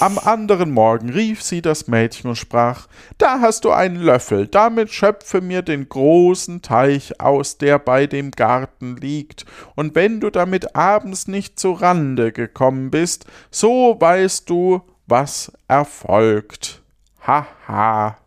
Am 0.00 0.18
anderen 0.18 0.70
Morgen 0.70 1.10
rief 1.10 1.42
sie 1.42 1.62
das 1.62 1.86
Mädchen 1.86 2.30
und 2.30 2.36
sprach: 2.36 2.86
Da 3.18 3.40
hast 3.40 3.64
du 3.64 3.70
einen 3.70 3.96
Löffel, 3.96 4.46
damit 4.46 4.90
schöpfe 4.90 5.40
mir 5.40 5.62
den 5.62 5.88
großen 5.88 6.62
Teich 6.62 7.20
aus, 7.20 7.58
der 7.58 7.78
bei 7.78 8.06
dem 8.06 8.30
Garten 8.30 8.96
liegt, 8.96 9.44
und 9.74 9.94
wenn 9.94 10.20
du 10.20 10.30
damit 10.30 10.74
abends 10.74 11.28
nicht 11.28 11.58
zu 11.58 11.72
Rande 11.72 12.32
gekommen 12.32 12.90
bist, 12.90 13.26
so 13.50 13.96
weißt 13.98 14.48
du, 14.50 14.82
was 15.06 15.52
erfolgt. 15.68 16.82
Haha. 17.26 17.46
Ha. 17.68 18.18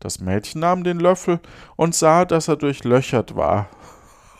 Das 0.00 0.18
Mädchen 0.18 0.62
nahm 0.62 0.82
den 0.82 0.98
Löffel 0.98 1.40
und 1.76 1.94
sah, 1.94 2.24
dass 2.24 2.48
er 2.48 2.56
durchlöchert 2.56 3.36
war. 3.36 3.68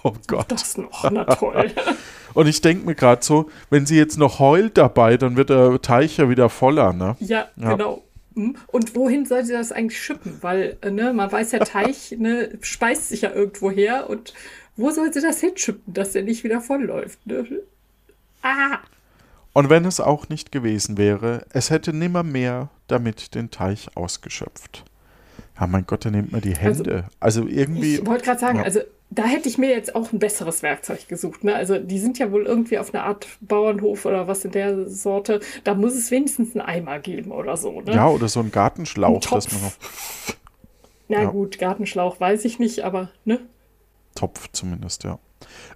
Oh 0.02 0.14
Gott. 0.26 0.50
Das 0.50 0.78
noch, 0.78 1.10
na 1.10 1.24
toll. 1.24 1.70
und 2.34 2.46
ich 2.46 2.60
denke 2.60 2.86
mir 2.86 2.94
gerade 2.94 3.24
so, 3.24 3.50
wenn 3.70 3.86
sie 3.86 3.96
jetzt 3.96 4.18
noch 4.18 4.38
heult 4.38 4.76
dabei, 4.78 5.16
dann 5.16 5.36
wird 5.36 5.50
der 5.50 5.80
Teich 5.82 6.16
ja 6.16 6.28
wieder 6.28 6.48
voller, 6.48 6.92
ne? 6.92 7.16
Ja, 7.20 7.48
ja. 7.56 7.72
genau. 7.72 8.02
Hm? 8.34 8.56
Und 8.68 8.94
wohin 8.94 9.26
soll 9.26 9.44
sie 9.44 9.52
das 9.52 9.72
eigentlich 9.72 10.00
schippen? 10.00 10.38
Weil, 10.40 10.76
äh, 10.82 10.90
ne, 10.90 11.12
man 11.12 11.30
weiß, 11.30 11.50
der 11.50 11.60
Teich 11.60 12.12
ne, 12.18 12.50
speist 12.60 13.08
sich 13.08 13.22
ja 13.22 13.32
irgendwo 13.32 13.70
her 13.70 14.08
und 14.08 14.34
wo 14.76 14.90
soll 14.90 15.12
sie 15.12 15.20
das 15.20 15.40
hinschippen, 15.40 15.92
dass 15.92 16.12
der 16.12 16.22
nicht 16.22 16.44
wieder 16.44 16.60
vollläuft? 16.60 17.26
Ne? 17.26 17.44
Ah! 18.42 18.78
Und 19.52 19.68
wenn 19.68 19.84
es 19.84 20.00
auch 20.00 20.28
nicht 20.28 20.52
gewesen 20.52 20.96
wäre, 20.96 21.44
es 21.52 21.70
hätte 21.70 21.92
nimmermehr 21.92 22.70
damit 22.86 23.34
den 23.34 23.50
Teich 23.50 23.96
ausgeschöpft. 23.96 24.84
Ja, 25.58 25.66
mein 25.66 25.86
Gott, 25.86 26.04
da 26.04 26.10
nimmt 26.10 26.32
man 26.32 26.40
die 26.40 26.54
also, 26.54 26.84
Hände. 26.84 27.04
Also, 27.18 27.42
also 27.42 27.48
irgendwie. 27.48 27.96
Ich 27.96 28.06
wollte 28.06 28.24
gerade 28.24 28.40
sagen, 28.40 28.58
ja. 28.58 28.64
also 28.64 28.80
da 29.10 29.24
hätte 29.24 29.48
ich 29.48 29.58
mir 29.58 29.70
jetzt 29.70 29.94
auch 29.96 30.12
ein 30.12 30.20
besseres 30.20 30.62
Werkzeug 30.62 31.08
gesucht. 31.08 31.42
Ne? 31.42 31.54
Also 31.54 31.78
die 31.78 31.98
sind 31.98 32.18
ja 32.18 32.30
wohl 32.30 32.46
irgendwie 32.46 32.78
auf 32.78 32.94
einer 32.94 33.04
Art 33.04 33.26
Bauernhof 33.40 34.06
oder 34.06 34.28
was 34.28 34.44
in 34.44 34.52
der 34.52 34.88
Sorte. 34.88 35.40
Da 35.64 35.74
muss 35.74 35.94
es 35.94 36.12
wenigstens 36.12 36.54
einen 36.54 36.64
Eimer 36.64 37.00
geben 37.00 37.32
oder 37.32 37.56
so. 37.56 37.80
Ne? 37.80 37.92
Ja, 37.92 38.08
oder 38.08 38.28
so 38.28 38.40
ein 38.40 38.52
Gartenschlauch, 38.52 39.26
ein 39.26 39.34
dass 39.34 39.52
man 39.52 39.62
noch. 39.62 39.72
Na 41.08 41.22
ja. 41.22 41.30
gut, 41.30 41.58
Gartenschlauch 41.58 42.20
weiß 42.20 42.44
ich 42.44 42.60
nicht, 42.60 42.84
aber 42.84 43.10
ne? 43.24 43.40
Topf 44.14 44.48
zumindest, 44.52 45.02
ja. 45.02 45.18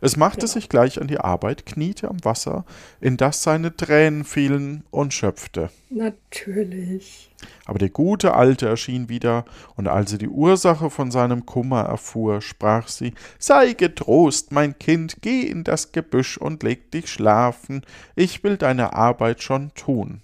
Es 0.00 0.16
machte 0.16 0.42
ja. 0.42 0.46
sich 0.46 0.68
gleich 0.68 1.00
an 1.00 1.06
die 1.06 1.18
Arbeit, 1.18 1.66
kniete 1.66 2.08
am 2.08 2.22
Wasser, 2.24 2.64
in 3.00 3.16
das 3.16 3.42
seine 3.42 3.74
Tränen 3.74 4.24
fielen 4.24 4.84
und 4.90 5.14
schöpfte. 5.14 5.70
Natürlich. 5.90 7.30
Aber 7.64 7.78
der 7.78 7.88
gute 7.88 8.34
Alte 8.34 8.68
erschien 8.68 9.08
wieder, 9.08 9.44
und 9.76 9.88
als 9.88 10.10
sie 10.10 10.18
die 10.18 10.28
Ursache 10.28 10.90
von 10.90 11.10
seinem 11.10 11.46
Kummer 11.46 11.82
erfuhr, 11.82 12.40
sprach 12.40 12.88
sie 12.88 13.14
Sei 13.38 13.72
getrost, 13.72 14.52
mein 14.52 14.78
Kind, 14.78 15.18
geh 15.22 15.42
in 15.42 15.64
das 15.64 15.92
Gebüsch 15.92 16.36
und 16.36 16.62
leg 16.62 16.90
dich 16.90 17.08
schlafen, 17.08 17.82
ich 18.16 18.44
will 18.44 18.56
deine 18.56 18.94
Arbeit 18.94 19.42
schon 19.42 19.72
tun. 19.74 20.20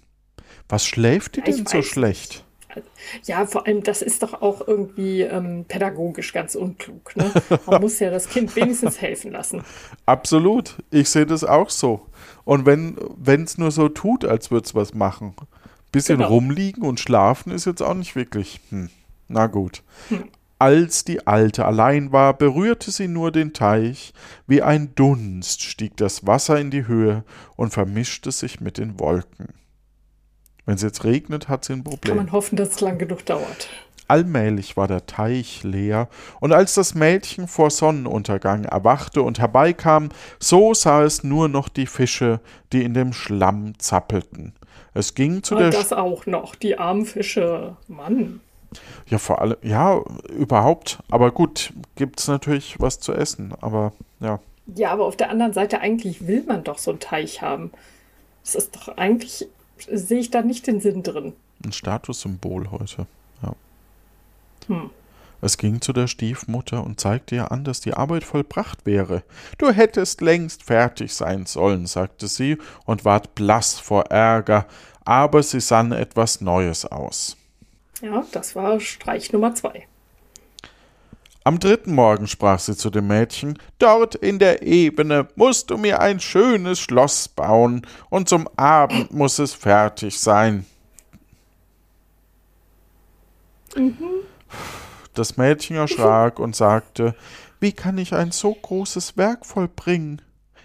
Was 0.69 0.85
schläft 0.85 1.35
dir 1.35 1.43
denn 1.43 1.65
so 1.65 1.81
schlecht? 1.81 2.45
Ja, 3.23 3.45
vor 3.45 3.67
allem, 3.67 3.83
das 3.83 4.01
ist 4.01 4.23
doch 4.23 4.41
auch 4.41 4.67
irgendwie 4.67 5.21
ähm, 5.21 5.65
pädagogisch 5.67 6.33
ganz 6.33 6.55
unklug. 6.55 7.15
Ne? 7.15 7.31
Man 7.65 7.81
muss 7.81 7.99
ja 7.99 8.09
das 8.09 8.29
Kind 8.29 8.55
wenigstens 8.55 9.01
helfen 9.01 9.31
lassen. 9.31 9.63
Absolut. 10.05 10.77
Ich 10.89 11.09
sehe 11.09 11.25
das 11.25 11.43
auch 11.43 11.69
so. 11.69 12.07
Und 12.43 12.65
wenn 12.65 13.43
es 13.43 13.57
nur 13.57 13.71
so 13.71 13.89
tut, 13.89 14.25
als 14.25 14.51
würde 14.51 14.65
es 14.65 14.75
was 14.75 14.93
machen. 14.93 15.35
Bisschen 15.91 16.19
genau. 16.19 16.29
rumliegen 16.29 16.83
und 16.83 16.99
schlafen 16.99 17.51
ist 17.51 17.65
jetzt 17.65 17.81
auch 17.81 17.93
nicht 17.93 18.15
wirklich. 18.15 18.61
Hm. 18.69 18.89
Na 19.27 19.47
gut. 19.47 19.83
Hm. 20.09 20.23
Als 20.57 21.03
die 21.03 21.25
Alte 21.25 21.65
allein 21.65 22.11
war, 22.11 22.37
berührte 22.37 22.91
sie 22.91 23.07
nur 23.07 23.31
den 23.31 23.51
Teich, 23.51 24.13
wie 24.45 24.61
ein 24.61 24.93
Dunst 24.93 25.63
stieg 25.63 25.97
das 25.97 26.27
Wasser 26.27 26.59
in 26.59 26.69
die 26.69 26.85
Höhe 26.85 27.23
und 27.55 27.73
vermischte 27.73 28.31
sich 28.31 28.61
mit 28.61 28.77
den 28.77 28.99
Wolken. 28.99 29.47
Wenn 30.71 30.77
es 30.77 30.83
jetzt 30.83 31.03
regnet, 31.03 31.49
hat 31.49 31.65
sie 31.65 31.73
ein 31.73 31.83
Problem. 31.83 32.15
Kann 32.15 32.25
man 32.27 32.31
hoffen, 32.31 32.55
dass 32.55 32.69
es 32.69 32.79
lang 32.79 32.97
genug 32.97 33.25
dauert. 33.25 33.67
Allmählich 34.07 34.77
war 34.77 34.87
der 34.87 35.05
Teich 35.05 35.63
leer, 35.63 36.07
und 36.39 36.53
als 36.53 36.75
das 36.75 36.95
Mädchen 36.95 37.49
vor 37.49 37.69
Sonnenuntergang 37.71 38.63
erwachte 38.63 39.21
und 39.21 39.37
herbeikam, 39.37 40.07
so 40.39 40.73
sah 40.73 41.03
es 41.03 41.25
nur 41.25 41.49
noch 41.49 41.67
die 41.67 41.87
Fische, 41.87 42.39
die 42.71 42.85
in 42.85 42.93
dem 42.93 43.11
Schlamm 43.11 43.77
zappelten. 43.79 44.53
Es 44.93 45.13
ging 45.13 45.43
zu 45.43 45.55
und 45.55 45.59
der. 45.59 45.71
Das 45.71 45.91
auch 45.91 46.25
noch, 46.25 46.55
die 46.55 46.79
armen 46.79 47.05
Fische. 47.05 47.75
Mann. 47.89 48.39
Ja, 49.07 49.17
vor 49.17 49.41
allem, 49.41 49.57
ja, 49.63 49.99
überhaupt. 50.29 50.99
Aber 51.11 51.31
gut, 51.31 51.73
gibt 51.97 52.21
es 52.21 52.29
natürlich 52.29 52.79
was 52.79 53.01
zu 53.01 53.11
essen, 53.11 53.53
aber 53.59 53.91
ja. 54.21 54.39
Ja, 54.73 54.91
aber 54.91 55.03
auf 55.03 55.17
der 55.17 55.31
anderen 55.31 55.51
Seite, 55.51 55.81
eigentlich 55.81 56.27
will 56.27 56.45
man 56.47 56.63
doch 56.63 56.77
so 56.77 56.91
einen 56.91 57.01
Teich 57.01 57.41
haben. 57.41 57.73
Es 58.41 58.55
ist 58.55 58.73
doch 58.77 58.87
eigentlich 58.97 59.49
sehe 59.91 60.19
ich 60.19 60.31
da 60.31 60.41
nicht 60.41 60.67
den 60.67 60.81
Sinn 60.81 61.03
drin. 61.03 61.33
Ein 61.63 61.71
Statussymbol 61.71 62.71
heute. 62.71 63.07
Ja. 63.43 63.55
Hm. 64.67 64.89
Es 65.41 65.57
ging 65.57 65.81
zu 65.81 65.91
der 65.91 66.07
Stiefmutter 66.07 66.83
und 66.83 66.99
zeigte 66.99 67.35
ihr 67.35 67.51
an, 67.51 67.63
dass 67.63 67.81
die 67.81 67.95
Arbeit 67.95 68.23
vollbracht 68.23 68.85
wäre. 68.85 69.23
Du 69.57 69.71
hättest 69.71 70.21
längst 70.21 70.63
fertig 70.63 71.13
sein 71.15 71.47
sollen, 71.47 71.87
sagte 71.87 72.27
sie 72.27 72.59
und 72.85 73.05
ward 73.05 73.33
blass 73.33 73.79
vor 73.79 74.05
Ärger, 74.11 74.67
aber 75.03 75.41
sie 75.41 75.59
sann 75.59 75.91
etwas 75.91 76.41
Neues 76.41 76.85
aus. 76.85 77.37
Ja, 78.01 78.23
das 78.31 78.55
war 78.55 78.79
Streich 78.79 79.33
Nummer 79.33 79.55
zwei. 79.55 79.87
Am 81.43 81.57
dritten 81.57 81.95
Morgen 81.95 82.27
sprach 82.27 82.59
sie 82.59 82.75
zu 82.75 82.91
dem 82.91 83.07
Mädchen, 83.07 83.57
Dort 83.79 84.13
in 84.13 84.37
der 84.37 84.61
Ebene 84.61 85.27
musst 85.35 85.71
du 85.71 85.77
mir 85.77 85.99
ein 85.99 86.19
schönes 86.19 86.79
Schloss 86.79 87.27
bauen, 87.27 87.87
und 88.09 88.29
zum 88.29 88.47
Abend 88.57 89.11
muss 89.11 89.39
es 89.39 89.53
fertig 89.53 90.19
sein. 90.19 90.65
Mhm. 93.75 93.95
Das 95.15 95.37
Mädchen 95.37 95.77
erschrak 95.77 96.39
und 96.39 96.55
sagte, 96.55 97.15
Wie 97.59 97.71
kann 97.71 97.97
ich 97.97 98.13
ein 98.13 98.31
so 98.31 98.53
großes 98.53 99.17
Werk 99.17 99.45
vollbringen? 99.45 100.21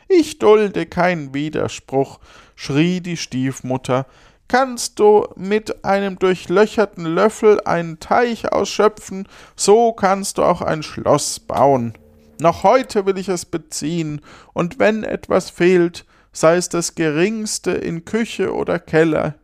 Ich 0.09 0.39
dulde 0.39 0.85
keinen 0.85 1.33
Widerspruch, 1.33 2.21
schrie 2.55 3.01
die 3.01 3.17
Stiefmutter, 3.17 4.07
kannst 4.49 4.99
du 4.99 5.27
mit 5.37 5.85
einem 5.85 6.19
durchlöcherten 6.19 7.05
Löffel 7.05 7.61
einen 7.65 7.99
Teich 8.01 8.53
ausschöpfen, 8.53 9.29
so 9.57 9.93
kannst 9.93 10.39
du 10.39 10.43
auch 10.43 10.63
ein 10.63 10.83
Schloss 10.83 11.41
bauen. 11.41 11.95
Noch 12.39 12.63
heute 12.63 13.07
will 13.07 13.19
ich 13.19 13.29
es 13.29 13.45
beziehen, 13.45 14.21
und 14.53 14.79
wenn 14.79 15.05
etwas 15.05 15.51
fehlt, 15.51 16.05
sei 16.33 16.57
es 16.57 16.69
das 16.69 16.95
geringste 16.95 17.73
in 17.73 18.05
Küche 18.05 18.55
oder 18.55 18.79
Keller, 18.79 19.35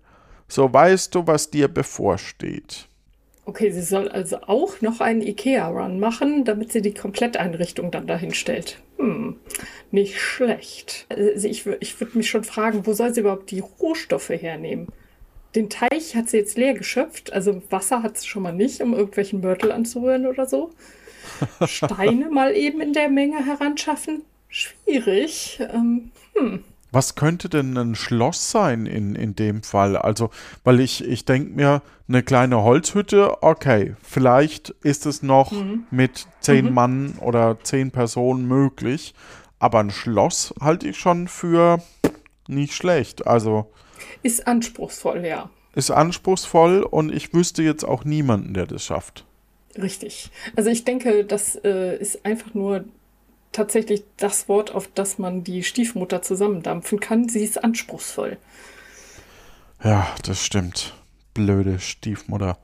so 0.46 0.72
weißt 0.72 1.14
du, 1.14 1.26
was 1.26 1.50
dir 1.50 1.68
bevorsteht. 1.68 2.86
Okay, 3.44 3.70
sie 3.70 3.82
soll 3.82 4.08
also 4.08 4.38
auch 4.42 4.80
noch 4.82 5.00
einen 5.00 5.20
IKEA-Run 5.20 5.98
machen, 5.98 6.44
damit 6.44 6.70
sie 6.70 6.80
die 6.80 6.94
Kompletteinrichtung 6.94 7.90
dann 7.90 8.06
dahin 8.06 8.34
stellt. 8.34 8.80
Hm, 8.98 9.36
nicht 9.90 10.20
schlecht. 10.20 11.06
Also 11.08 11.48
ich, 11.48 11.66
ich 11.80 12.00
würde 12.00 12.16
mich 12.16 12.30
schon 12.30 12.44
fragen, 12.44 12.86
wo 12.86 12.92
soll 12.92 13.12
sie 13.12 13.20
überhaupt 13.20 13.50
die 13.50 13.60
Rohstoffe 13.60 14.30
hernehmen? 14.30 14.86
Den 15.56 15.68
Teich 15.68 16.14
hat 16.14 16.30
sie 16.30 16.38
jetzt 16.38 16.56
leer 16.56 16.74
geschöpft, 16.74 17.32
also 17.32 17.62
Wasser 17.68 18.02
hat 18.02 18.16
sie 18.16 18.28
schon 18.28 18.44
mal 18.44 18.52
nicht, 18.52 18.80
um 18.80 18.94
irgendwelchen 18.94 19.40
Mörtel 19.40 19.72
anzurühren 19.72 20.26
oder 20.26 20.46
so. 20.46 20.70
Steine 21.66 22.30
mal 22.30 22.54
eben 22.56 22.80
in 22.80 22.92
der 22.92 23.08
Menge 23.08 23.44
heranschaffen, 23.44 24.24
schwierig. 24.48 25.58
Ähm, 25.72 26.12
hm. 26.34 26.64
Was 26.92 27.14
könnte 27.14 27.48
denn 27.48 27.76
ein 27.76 27.94
Schloss 27.94 28.50
sein 28.50 28.84
in, 28.84 29.14
in 29.14 29.34
dem 29.34 29.62
Fall? 29.62 29.96
Also, 29.96 30.30
weil 30.62 30.78
ich, 30.78 31.02
ich 31.02 31.24
denke 31.24 31.52
mir, 31.52 31.82
eine 32.06 32.22
kleine 32.22 32.62
Holzhütte, 32.62 33.42
okay, 33.42 33.96
vielleicht 34.02 34.70
ist 34.82 35.06
es 35.06 35.22
noch 35.22 35.52
mhm. 35.52 35.86
mit 35.90 36.26
zehn 36.40 36.66
mhm. 36.66 36.74
Mann 36.74 37.14
oder 37.20 37.58
zehn 37.62 37.90
Personen 37.90 38.46
möglich, 38.46 39.14
aber 39.58 39.80
ein 39.80 39.90
Schloss 39.90 40.52
halte 40.60 40.88
ich 40.88 40.98
schon 40.98 41.28
für 41.28 41.82
nicht 42.46 42.74
schlecht. 42.74 43.26
Also. 43.26 43.72
Ist 44.22 44.46
anspruchsvoll, 44.46 45.24
ja. 45.24 45.48
Ist 45.74 45.90
anspruchsvoll 45.90 46.82
und 46.82 47.10
ich 47.10 47.32
wüsste 47.32 47.62
jetzt 47.62 47.84
auch 47.84 48.04
niemanden, 48.04 48.52
der 48.52 48.66
das 48.66 48.84
schafft. 48.84 49.24
Richtig. 49.80 50.30
Also 50.54 50.68
ich 50.68 50.84
denke, 50.84 51.24
das 51.24 51.56
äh, 51.64 51.96
ist 51.96 52.26
einfach 52.26 52.52
nur 52.52 52.84
tatsächlich 53.52 54.04
das 54.16 54.48
Wort, 54.48 54.74
auf 54.74 54.88
das 54.94 55.18
man 55.18 55.44
die 55.44 55.62
Stiefmutter 55.62 56.22
zusammendampfen 56.22 57.00
kann. 57.00 57.28
Sie 57.28 57.44
ist 57.44 57.62
anspruchsvoll. 57.62 58.38
Ja, 59.82 60.06
das 60.24 60.44
stimmt. 60.44 60.94
Blöde 61.34 61.78
Stiefmutter. 61.78 62.58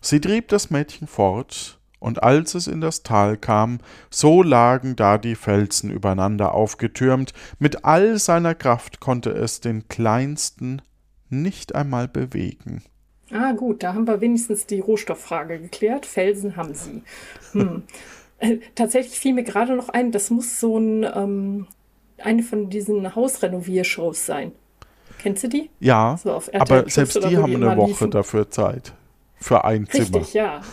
Sie 0.00 0.20
trieb 0.20 0.48
das 0.48 0.70
Mädchen 0.70 1.06
fort, 1.06 1.78
und 2.00 2.22
als 2.22 2.54
es 2.54 2.66
in 2.66 2.80
das 2.80 3.02
Tal 3.02 3.36
kam, 3.36 3.78
so 4.10 4.42
lagen 4.42 4.94
da 4.94 5.18
die 5.18 5.34
Felsen 5.34 5.90
übereinander 5.90 6.54
aufgetürmt, 6.54 7.32
mit 7.58 7.84
all 7.84 8.18
seiner 8.18 8.54
Kraft 8.54 9.00
konnte 9.00 9.30
es 9.30 9.60
den 9.60 9.88
kleinsten 9.88 10.82
nicht 11.28 11.74
einmal 11.74 12.08
bewegen. 12.08 12.82
Ah, 13.30 13.52
gut, 13.52 13.82
da 13.82 13.94
haben 13.94 14.06
wir 14.06 14.20
wenigstens 14.20 14.66
die 14.66 14.80
Rohstofffrage 14.80 15.60
geklärt. 15.60 16.06
Felsen 16.06 16.56
haben 16.56 16.74
sie. 16.74 17.02
Hm. 17.52 17.82
Tatsächlich 18.74 19.18
fiel 19.18 19.34
mir 19.34 19.44
gerade 19.44 19.74
noch 19.74 19.88
ein, 19.88 20.12
das 20.12 20.30
muss 20.30 20.60
so 20.60 20.78
ein, 20.78 21.04
ähm, 21.04 21.66
eine 22.18 22.42
von 22.42 22.70
diesen 22.70 23.14
Hausrenoviershows 23.14 24.26
sein. 24.26 24.52
Kennst 25.18 25.42
du 25.44 25.48
die? 25.48 25.70
Ja, 25.80 26.16
so 26.22 26.40
aber 26.52 26.88
selbst 26.88 27.16
die 27.16 27.36
haben 27.36 27.56
eine 27.56 27.76
Woche 27.76 27.88
liefen. 27.88 28.10
dafür 28.10 28.50
Zeit. 28.50 28.92
Für 29.40 29.64
ein 29.64 29.84
Richtig, 29.84 30.06
Zimmer. 30.06 30.18
Richtig, 30.18 30.34
ja. 30.34 30.60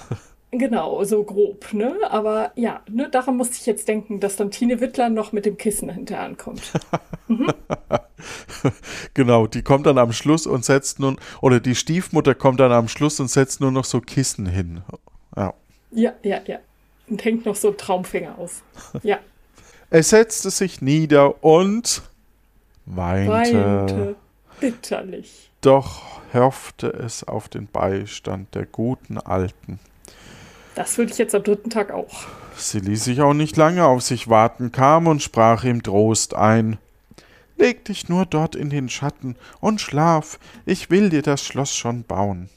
Genau, 0.51 1.03
so 1.03 1.23
grob, 1.25 1.73
ne? 1.73 1.97
Aber 2.09 2.53
ja, 2.55 2.79
ne, 2.89 3.09
daran 3.09 3.35
musste 3.35 3.55
ich 3.59 3.65
jetzt 3.65 3.89
denken, 3.89 4.21
dass 4.21 4.37
dann 4.37 4.51
Tine 4.51 4.79
Wittler 4.79 5.09
noch 5.09 5.33
mit 5.33 5.45
dem 5.45 5.57
Kissen 5.57 5.89
hinterher 5.89 6.23
ankommt. 6.23 6.71
Mhm. 7.27 7.47
genau, 9.13 9.47
die 9.47 9.63
kommt 9.63 9.85
dann 9.85 9.97
am 9.97 10.13
Schluss 10.13 10.47
und 10.47 10.63
setzt 10.63 10.99
nun, 10.99 11.17
oder 11.41 11.59
die 11.59 11.75
Stiefmutter 11.75 12.35
kommt 12.35 12.61
dann 12.61 12.71
am 12.71 12.87
Schluss 12.87 13.19
und 13.19 13.29
setzt 13.29 13.59
nur 13.59 13.71
noch 13.71 13.83
so 13.83 13.99
Kissen 13.99 14.45
hin. 14.45 14.81
Ja. 15.35 15.53
Ja, 15.91 16.13
ja, 16.23 16.39
ja 16.45 16.59
und 17.09 17.23
hängt 17.23 17.45
noch 17.45 17.55
so 17.55 17.69
ein 17.69 17.77
Traumfinger 17.77 18.37
auf. 18.37 18.63
Ja. 19.03 19.19
Er 19.89 20.03
setzte 20.03 20.49
sich 20.49 20.81
nieder 20.81 21.43
und 21.43 22.01
weinte. 22.85 23.31
weinte 23.31 24.15
bitterlich. 24.59 25.51
Doch 25.61 26.01
hoffte 26.33 26.87
es 26.87 27.23
auf 27.23 27.47
den 27.49 27.67
Beistand 27.67 28.53
der 28.55 28.65
guten 28.65 29.19
Alten. 29.19 29.79
Das 30.73 30.97
würde 30.97 31.11
ich 31.11 31.17
jetzt 31.17 31.35
am 31.35 31.43
dritten 31.43 31.69
Tag 31.69 31.91
auch. 31.91 32.25
Sie 32.57 32.79
ließ 32.79 33.03
sich 33.03 33.21
auch 33.21 33.33
nicht 33.33 33.57
lange 33.57 33.85
auf 33.85 34.01
sich 34.01 34.27
warten, 34.27 34.71
kam 34.71 35.07
und 35.07 35.21
sprach 35.21 35.63
ihm 35.63 35.83
Trost 35.83 36.33
ein. 36.33 36.77
Leg 37.57 37.85
dich 37.85 38.09
nur 38.09 38.25
dort 38.25 38.55
in 38.55 38.69
den 38.69 38.89
Schatten 38.89 39.35
und 39.61 39.79
schlaf, 39.79 40.39
ich 40.65 40.89
will 40.89 41.09
dir 41.09 41.21
das 41.21 41.45
Schloss 41.45 41.73
schon 41.73 42.03
bauen. 42.03 42.49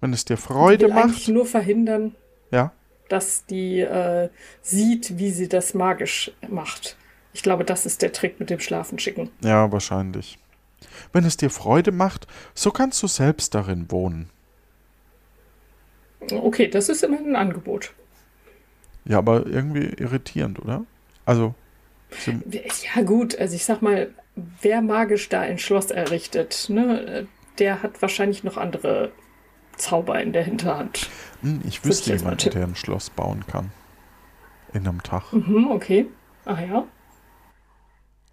Wenn 0.00 0.12
es 0.12 0.24
dir 0.24 0.36
Freude 0.36 0.86
ich 0.86 0.94
will 0.94 1.06
macht. 1.06 1.28
nur 1.28 1.46
verhindern. 1.46 2.14
Ja 2.52 2.72
dass 3.08 3.46
die 3.46 3.80
äh, 3.80 4.28
sieht, 4.62 5.18
wie 5.18 5.30
sie 5.30 5.48
das 5.48 5.74
magisch 5.74 6.32
macht. 6.48 6.96
Ich 7.32 7.42
glaube, 7.42 7.64
das 7.64 7.86
ist 7.86 8.02
der 8.02 8.12
Trick 8.12 8.40
mit 8.40 8.50
dem 8.50 8.60
Schlafen 8.60 8.98
schicken. 8.98 9.30
Ja, 9.42 9.70
wahrscheinlich. 9.70 10.38
Wenn 11.12 11.24
es 11.24 11.36
dir 11.36 11.50
Freude 11.50 11.92
macht, 11.92 12.26
so 12.54 12.70
kannst 12.70 13.02
du 13.02 13.06
selbst 13.06 13.54
darin 13.54 13.90
wohnen. 13.90 14.30
Okay, 16.30 16.68
das 16.68 16.88
ist 16.88 17.02
immerhin 17.02 17.30
ein 17.30 17.36
Angebot. 17.36 17.92
Ja, 19.04 19.18
aber 19.18 19.46
irgendwie 19.46 19.86
irritierend, 19.86 20.58
oder? 20.58 20.84
Also. 21.24 21.54
Ja, 22.94 23.02
gut, 23.02 23.38
also 23.38 23.54
ich 23.54 23.64
sag 23.64 23.82
mal, 23.82 24.10
wer 24.60 24.80
magisch 24.82 25.28
da 25.28 25.40
ein 25.40 25.58
Schloss 25.58 25.90
errichtet, 25.90 26.66
ne, 26.68 27.26
der 27.58 27.82
hat 27.82 28.00
wahrscheinlich 28.00 28.44
noch 28.44 28.56
andere 28.56 29.12
Zauber 29.78 30.20
in 30.20 30.32
der 30.32 30.44
Hinterhand. 30.44 31.08
Hm, 31.42 31.62
ich 31.66 31.84
wüsste 31.84 32.14
jemanden, 32.14 32.50
der 32.50 32.64
ein 32.64 32.74
Schloss 32.74 33.10
bauen 33.10 33.44
kann. 33.46 33.70
In 34.72 34.86
einem 34.86 35.02
Tag. 35.02 35.32
Mhm, 35.32 35.70
okay. 35.70 36.06
Ah 36.44 36.60
ja. 36.60 36.84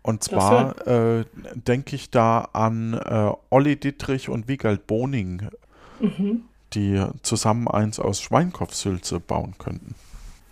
Und 0.01 0.23
zwar 0.23 0.85
äh, 0.87 1.25
denke 1.55 1.95
ich 1.95 2.11
da 2.11 2.49
an 2.53 2.93
äh, 2.93 3.31
Olli 3.49 3.75
Dittrich 3.75 4.29
und 4.29 4.47
Wiegald 4.47 4.85
Boning, 4.85 5.49
mhm. 5.99 6.43
die 6.73 7.03
zusammen 7.23 7.67
eins 7.67 7.99
aus 7.99 8.21
Schweinkopfsülze 8.21 9.19
bauen 9.19 9.55
könnten. 9.57 9.95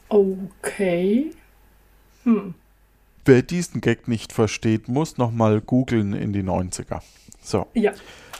Okay. 0.09 1.31
Hm. 2.23 2.55
Wer 3.25 3.41
diesen 3.41 3.79
Gag 3.81 4.07
nicht 4.07 4.33
versteht, 4.33 4.87
muss 4.87 5.17
nochmal 5.17 5.61
googeln 5.61 6.13
in 6.13 6.33
die 6.33 6.43
90er. 6.43 7.01
So. 7.41 7.67
Ja. 7.73 7.91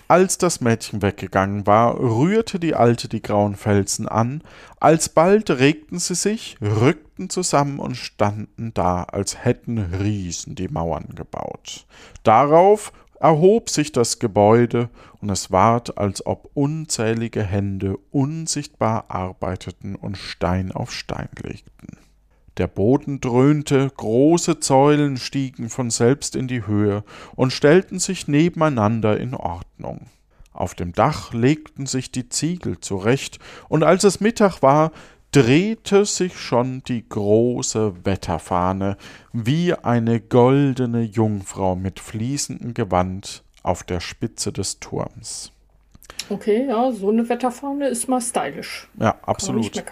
Als 0.07 0.37
das 0.37 0.61
Mädchen 0.61 1.01
weggegangen 1.01 1.65
war, 1.65 1.97
rührte 1.99 2.59
die 2.59 2.75
Alte 2.75 3.07
die 3.07 3.21
grauen 3.21 3.55
Felsen 3.55 4.07
an, 4.07 4.43
alsbald 4.79 5.49
regten 5.49 5.97
sie 5.97 6.15
sich, 6.15 6.57
rückten 6.61 7.29
zusammen 7.29 7.79
und 7.79 7.95
standen 7.95 8.73
da, 8.73 9.03
als 9.03 9.43
hätten 9.43 9.77
Riesen 9.77 10.55
die 10.55 10.67
Mauern 10.67 11.09
gebaut. 11.15 11.85
Darauf 12.23 12.91
erhob 13.19 13.69
sich 13.69 13.91
das 13.91 14.19
Gebäude, 14.19 14.89
und 15.21 15.29
es 15.29 15.51
ward, 15.51 15.97
als 15.97 16.25
ob 16.25 16.49
unzählige 16.53 17.41
Hände 17.41 17.95
unsichtbar 18.11 19.05
arbeiteten 19.07 19.95
und 19.95 20.17
Stein 20.17 20.73
auf 20.73 20.91
Stein 20.91 21.29
legten. 21.41 22.02
Der 22.57 22.67
Boden 22.67 23.19
dröhnte, 23.19 23.91
große 23.97 24.57
Säulen 24.59 25.17
stiegen 25.17 25.69
von 25.69 25.89
selbst 25.89 26.35
in 26.35 26.47
die 26.47 26.67
Höhe 26.67 27.03
und 27.35 27.51
stellten 27.51 27.97
sich 27.97 28.27
nebeneinander 28.27 29.19
in 29.19 29.33
Ordnung. 29.33 30.07
Auf 30.53 30.75
dem 30.75 30.93
Dach 30.93 31.33
legten 31.33 31.87
sich 31.87 32.11
die 32.11 32.29
Ziegel 32.29 32.79
zurecht, 32.79 33.39
und 33.69 33.83
als 33.83 34.03
es 34.03 34.19
Mittag 34.19 34.61
war, 34.61 34.91
drehte 35.31 36.05
sich 36.05 36.37
schon 36.37 36.83
die 36.83 37.09
große 37.09 38.05
Wetterfahne 38.05 38.97
wie 39.31 39.73
eine 39.73 40.21
goldene 40.21 41.01
Jungfrau 41.01 41.75
mit 41.75 41.99
fließendem 41.99 42.75
Gewand 42.75 43.43
auf 43.63 43.83
der 43.83 43.99
Spitze 43.99 44.53
des 44.53 44.79
Turms. 44.79 45.51
Okay, 46.29 46.67
ja, 46.67 46.91
so 46.91 47.09
eine 47.09 47.27
Wetterfahne 47.27 47.87
ist 47.87 48.07
mal 48.07 48.21
stylisch. 48.21 48.87
Ja, 48.99 49.15
absolut. 49.23 49.83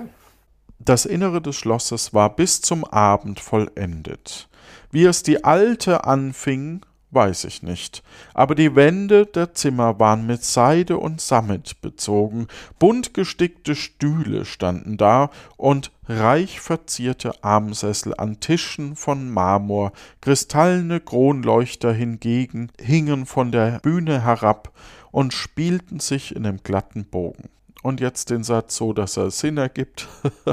Das 0.83 1.05
Innere 1.05 1.43
des 1.43 1.57
Schlosses 1.57 2.11
war 2.11 2.35
bis 2.35 2.59
zum 2.59 2.83
Abend 2.85 3.39
vollendet. 3.39 4.49
Wie 4.89 5.05
es 5.05 5.21
die 5.21 5.43
Alte 5.43 6.05
anfing, 6.05 6.81
weiß 7.11 7.43
ich 7.43 7.61
nicht, 7.61 8.01
aber 8.33 8.55
die 8.55 8.75
Wände 8.75 9.27
der 9.27 9.53
Zimmer 9.53 9.99
waren 9.99 10.25
mit 10.25 10.43
Seide 10.43 10.97
und 10.97 11.21
Sammet 11.21 11.81
bezogen, 11.81 12.47
bunt 12.79 13.13
gestickte 13.13 13.75
Stühle 13.75 14.43
standen 14.43 14.97
da 14.97 15.29
und 15.55 15.91
reich 16.07 16.59
verzierte 16.59 17.43
Armsessel 17.43 18.15
an 18.17 18.39
Tischen 18.39 18.95
von 18.95 19.29
Marmor, 19.29 19.91
kristallene 20.19 20.99
Kronleuchter 20.99 21.93
hingegen 21.93 22.71
hingen 22.81 23.27
von 23.27 23.51
der 23.51 23.81
Bühne 23.81 24.23
herab 24.23 24.71
und 25.11 25.31
spielten 25.31 25.99
sich 25.99 26.35
in 26.35 26.41
dem 26.41 26.63
glatten 26.63 27.05
Bogen. 27.05 27.49
Und 27.81 27.99
jetzt 27.99 28.29
den 28.29 28.43
Satz 28.43 28.75
so, 28.75 28.93
dass 28.93 29.17
er 29.17 29.31
Sinn 29.31 29.57
ergibt. 29.57 30.07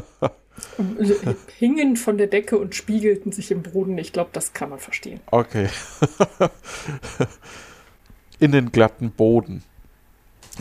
hingen 1.58 1.96
von 1.96 2.18
der 2.18 2.26
Decke 2.26 2.58
und 2.58 2.74
spiegelten 2.74 3.32
sich 3.32 3.50
im 3.50 3.62
Boden. 3.62 3.98
Ich 3.98 4.12
glaube, 4.12 4.30
das 4.32 4.52
kann 4.52 4.70
man 4.70 4.78
verstehen. 4.78 5.20
Okay. 5.30 5.68
in 8.38 8.52
den 8.52 8.72
glatten 8.72 9.10
Boden. 9.10 9.62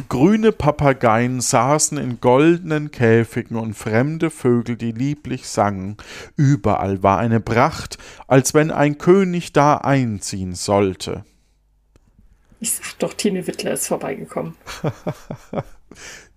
Grüne 0.09 0.51
Papageien 0.51 1.41
saßen 1.41 1.97
in 1.97 2.21
goldenen 2.21 2.91
Käfigen 2.91 3.57
und 3.57 3.73
fremde 3.73 4.29
Vögel, 4.29 4.75
die 4.75 4.91
lieblich 4.91 5.47
sangen. 5.47 5.97
Überall 6.35 7.01
war 7.01 7.17
eine 7.17 7.39
Pracht, 7.39 7.97
als 8.27 8.53
wenn 8.53 8.69
ein 8.69 8.99
König 8.99 9.53
da 9.53 9.77
einziehen 9.77 10.53
sollte. 10.53 11.25
Ich 12.59 12.73
sag 12.73 12.99
doch, 12.99 13.13
Tine 13.13 13.47
Wittler 13.47 13.73
ist 13.73 13.87
vorbeigekommen. 13.87 14.55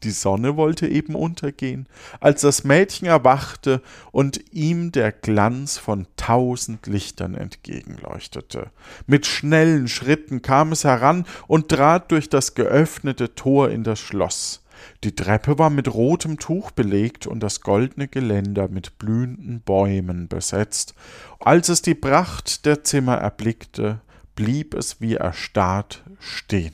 Die 0.03 0.11
Sonne 0.11 0.57
wollte 0.57 0.87
eben 0.89 1.15
untergehen, 1.15 1.87
als 2.21 2.41
das 2.43 2.65
Mädchen 2.65 3.07
erwachte 3.07 3.83
und 4.13 4.41
ihm 4.53 4.93
der 4.93 5.13
Glanz 5.13 5.77
von 5.77 6.07
tausend 6.17 6.87
Lichtern 6.87 7.35
entgegenleuchtete. 7.35 8.71
Mit 9.07 9.27
schnellen 9.27 9.89
Schritten 9.89 10.41
kam 10.41 10.73
es 10.73 10.85
heran 10.85 11.27
und 11.47 11.69
trat 11.69 12.11
durch 12.13 12.29
das 12.29 12.55
geöffnete 12.55 13.35
Tor 13.35 13.71
in 13.71 13.85
das 13.85 13.99
Schloss. 13.99 14.63
Die 15.05 15.15
Treppe 15.15 15.59
war 15.59 15.69
mit 15.69 15.93
rotem 15.93 16.39
Tuch 16.39 16.71
belegt 16.71 17.27
und 17.27 17.41
das 17.41 17.61
goldne 17.61 18.09
Geländer 18.09 18.69
mit 18.69 18.99
blühenden 18.99 19.61
Bäumen 19.61 20.29
besetzt. 20.29 20.95
Als 21.39 21.69
es 21.69 21.83
die 21.83 21.95
Pracht 21.95 22.65
der 22.65 22.83
Zimmer 22.85 23.17
erblickte, 23.17 24.01
blieb 24.37 24.75
es 24.75 25.01
wie 25.01 25.17
erstarrt 25.17 26.03
stehen. 26.19 26.73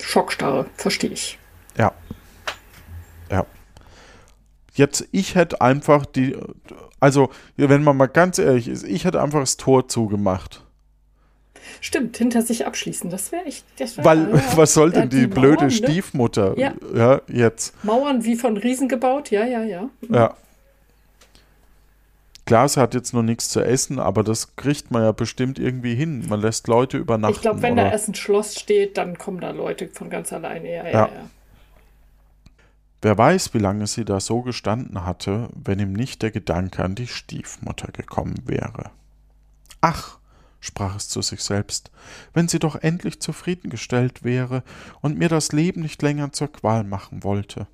Schockstarre, 0.00 0.66
verstehe 0.76 1.10
ich. 1.10 1.38
Ja. 1.76 1.92
Ja. 3.30 3.46
Jetzt, 4.74 5.08
ich 5.12 5.34
hätte 5.34 5.60
einfach 5.60 6.06
die, 6.06 6.36
also, 7.00 7.30
wenn 7.56 7.82
man 7.82 7.96
mal 7.96 8.06
ganz 8.06 8.38
ehrlich 8.38 8.68
ist, 8.68 8.84
ich 8.84 9.04
hätte 9.04 9.22
einfach 9.22 9.40
das 9.40 9.56
Tor 9.56 9.88
zugemacht. 9.88 10.62
Stimmt, 11.80 12.16
hinter 12.16 12.42
sich 12.42 12.66
abschließen, 12.66 13.10
das 13.10 13.32
wäre 13.32 13.44
echt. 13.44 13.64
Das 13.78 13.96
wär, 13.96 14.04
Weil, 14.04 14.30
ja, 14.34 14.42
was 14.56 14.74
soll 14.74 14.90
denn 14.90 15.08
die, 15.08 15.20
die 15.20 15.26
blöde 15.26 15.56
Mauern, 15.56 15.66
ne? 15.66 15.70
Stiefmutter 15.70 16.58
ja. 16.58 16.74
ja. 16.94 17.20
jetzt? 17.28 17.74
Mauern 17.84 18.24
wie 18.24 18.36
von 18.36 18.56
Riesen 18.56 18.88
gebaut, 18.88 19.30
ja, 19.30 19.44
ja, 19.44 19.62
ja. 19.62 19.88
Ja. 20.08 20.34
Klar, 22.46 22.68
sie 22.68 22.80
hat 22.80 22.94
jetzt 22.94 23.12
noch 23.12 23.22
nichts 23.22 23.48
zu 23.48 23.60
essen, 23.60 23.98
aber 23.98 24.22
das 24.22 24.54
kriegt 24.54 24.92
man 24.92 25.02
ja 25.02 25.10
bestimmt 25.10 25.58
irgendwie 25.58 25.96
hin. 25.96 26.24
Man 26.28 26.40
lässt 26.40 26.68
Leute 26.68 26.96
übernachten. 26.96 27.34
Ich 27.34 27.42
glaube, 27.42 27.60
wenn 27.60 27.72
oder? 27.72 27.84
da 27.84 27.90
erst 27.90 28.08
ein 28.08 28.14
Schloss 28.14 28.54
steht, 28.54 28.96
dann 28.96 29.18
kommen 29.18 29.40
da 29.40 29.50
Leute 29.50 29.88
von 29.88 30.10
ganz 30.10 30.32
alleine. 30.32 30.68
Ja, 30.68 30.84
ja, 30.84 30.90
ja. 30.90 31.08
ja. 31.08 31.30
Wer 33.02 33.18
weiß, 33.18 33.52
wie 33.52 33.58
lange 33.58 33.88
sie 33.88 34.04
da 34.04 34.20
so 34.20 34.42
gestanden 34.42 35.04
hatte, 35.04 35.48
wenn 35.54 35.80
ihm 35.80 35.92
nicht 35.92 36.22
der 36.22 36.30
Gedanke 36.30 36.84
an 36.84 36.94
die 36.94 37.08
Stiefmutter 37.08 37.90
gekommen 37.90 38.36
wäre. 38.46 38.90
Ach, 39.80 40.18
sprach 40.60 40.96
es 40.96 41.08
zu 41.08 41.22
sich 41.22 41.42
selbst, 41.42 41.90
wenn 42.32 42.48
sie 42.48 42.58
doch 42.58 42.76
endlich 42.76 43.20
zufriedengestellt 43.20 44.22
wäre 44.24 44.62
und 45.00 45.18
mir 45.18 45.28
das 45.28 45.52
Leben 45.52 45.82
nicht 45.82 46.00
länger 46.00 46.32
zur 46.32 46.52
Qual 46.52 46.84
machen 46.84 47.22
wollte. 47.24 47.66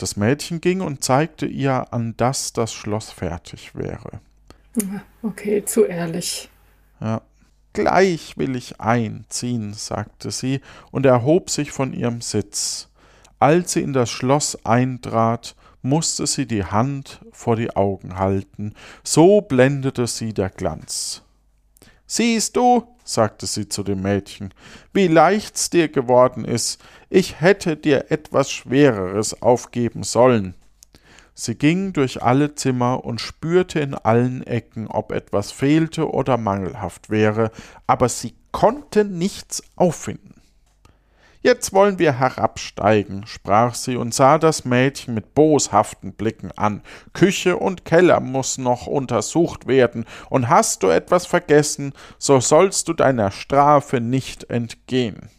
Das 0.00 0.16
Mädchen 0.16 0.62
ging 0.62 0.80
und 0.80 1.04
zeigte 1.04 1.44
ihr, 1.44 1.92
an 1.92 2.14
das 2.16 2.54
das 2.54 2.72
Schloss 2.72 3.10
fertig 3.10 3.74
wäre. 3.74 4.20
Okay, 5.20 5.62
zu 5.66 5.84
ehrlich. 5.84 6.48
Ja. 7.00 7.20
Gleich 7.74 8.38
will 8.38 8.56
ich 8.56 8.80
einziehen, 8.80 9.74
sagte 9.74 10.30
sie 10.30 10.62
und 10.90 11.04
erhob 11.04 11.50
sich 11.50 11.70
von 11.70 11.92
ihrem 11.92 12.22
Sitz. 12.22 12.88
Als 13.40 13.74
sie 13.74 13.82
in 13.82 13.92
das 13.92 14.08
Schloss 14.08 14.64
eintrat, 14.64 15.54
musste 15.82 16.26
sie 16.26 16.46
die 16.46 16.64
Hand 16.64 17.20
vor 17.30 17.56
die 17.56 17.76
Augen 17.76 18.16
halten, 18.16 18.72
so 19.04 19.42
blendete 19.42 20.06
sie 20.06 20.32
der 20.32 20.48
Glanz. 20.48 21.20
Siehst 22.12 22.56
du, 22.56 22.88
sagte 23.04 23.46
sie 23.46 23.68
zu 23.68 23.84
dem 23.84 24.02
Mädchen, 24.02 24.52
wie 24.92 25.06
leicht's 25.06 25.70
dir 25.70 25.86
geworden 25.86 26.44
ist, 26.44 26.82
ich 27.08 27.40
hätte 27.40 27.76
dir 27.76 28.10
etwas 28.10 28.50
Schwereres 28.50 29.42
aufgeben 29.42 30.02
sollen. 30.02 30.56
Sie 31.34 31.54
ging 31.54 31.92
durch 31.92 32.20
alle 32.20 32.56
Zimmer 32.56 33.04
und 33.04 33.20
spürte 33.20 33.78
in 33.78 33.94
allen 33.94 34.44
Ecken, 34.44 34.88
ob 34.88 35.12
etwas 35.12 35.52
fehlte 35.52 36.10
oder 36.10 36.36
mangelhaft 36.36 37.10
wäre, 37.10 37.52
aber 37.86 38.08
sie 38.08 38.34
konnte 38.50 39.04
nichts 39.04 39.62
auffinden. 39.76 40.39
Jetzt 41.42 41.72
wollen 41.72 41.98
wir 41.98 42.18
herabsteigen, 42.18 43.26
sprach 43.26 43.74
sie 43.74 43.96
und 43.96 44.12
sah 44.12 44.36
das 44.36 44.66
Mädchen 44.66 45.14
mit 45.14 45.34
boshaften 45.34 46.12
Blicken 46.12 46.52
an. 46.52 46.82
Küche 47.14 47.56
und 47.56 47.86
Keller 47.86 48.20
muss 48.20 48.58
noch 48.58 48.86
untersucht 48.86 49.66
werden, 49.66 50.04
und 50.28 50.50
hast 50.50 50.82
du 50.82 50.88
etwas 50.88 51.24
vergessen, 51.24 51.94
so 52.18 52.40
sollst 52.40 52.88
du 52.88 52.92
deiner 52.92 53.30
Strafe 53.30 54.02
nicht 54.02 54.50
entgehen. 54.50 55.30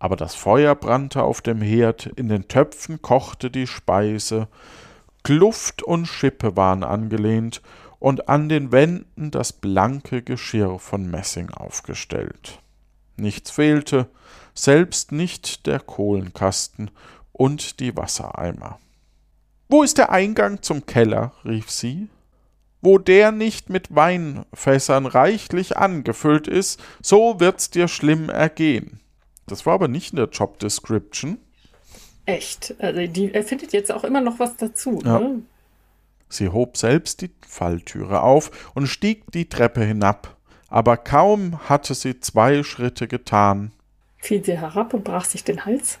Aber 0.00 0.16
das 0.16 0.34
Feuer 0.34 0.74
brannte 0.74 1.22
auf 1.22 1.42
dem 1.42 1.62
Herd, 1.62 2.06
in 2.16 2.28
den 2.28 2.48
Töpfen 2.48 3.00
kochte 3.00 3.52
die 3.52 3.68
Speise, 3.68 4.48
Kluft 5.22 5.82
und 5.84 6.06
Schippe 6.06 6.56
waren 6.56 6.82
angelehnt, 6.82 7.62
und 8.00 8.28
an 8.28 8.48
den 8.48 8.72
Wänden 8.72 9.30
das 9.30 9.52
blanke 9.52 10.22
Geschirr 10.22 10.80
von 10.80 11.08
Messing 11.08 11.50
aufgestellt. 11.50 12.58
Nichts 13.16 13.50
fehlte, 13.50 14.08
selbst 14.62 15.12
nicht 15.12 15.66
der 15.66 15.80
Kohlenkasten 15.80 16.90
und 17.32 17.80
die 17.80 17.96
Wassereimer. 17.96 18.78
Wo 19.68 19.82
ist 19.82 19.98
der 19.98 20.10
Eingang 20.10 20.62
zum 20.62 20.86
Keller? 20.86 21.32
rief 21.44 21.70
sie. 21.70 22.08
Wo 22.82 22.98
der 22.98 23.30
nicht 23.30 23.70
mit 23.70 23.94
Weinfässern 23.94 25.06
reichlich 25.06 25.76
angefüllt 25.76 26.48
ist, 26.48 26.80
so 27.02 27.38
wird's 27.40 27.70
dir 27.70 27.88
schlimm 27.88 28.30
ergehen. 28.30 29.00
Das 29.46 29.66
war 29.66 29.74
aber 29.74 29.88
nicht 29.88 30.12
in 30.12 30.16
der 30.16 30.28
Job 30.28 30.58
Description. 30.58 31.38
Echt? 32.26 32.74
Also 32.78 33.06
die 33.06 33.34
erfindet 33.34 33.72
jetzt 33.72 33.92
auch 33.92 34.04
immer 34.04 34.20
noch 34.20 34.38
was 34.38 34.56
dazu. 34.56 35.00
Ja. 35.04 35.18
Ne? 35.18 35.42
Sie 36.28 36.48
hob 36.48 36.76
selbst 36.76 37.22
die 37.22 37.30
Falltüre 37.46 38.22
auf 38.22 38.72
und 38.74 38.86
stieg 38.86 39.30
die 39.32 39.48
Treppe 39.48 39.84
hinab, 39.84 40.36
aber 40.68 40.96
kaum 40.96 41.68
hatte 41.68 41.94
sie 41.94 42.20
zwei 42.20 42.62
Schritte 42.62 43.08
getan, 43.08 43.72
fiel 44.20 44.44
sie 44.44 44.58
herab 44.58 44.94
und 44.94 45.04
brach 45.04 45.24
sich 45.24 45.44
den 45.44 45.64
Hals. 45.64 45.98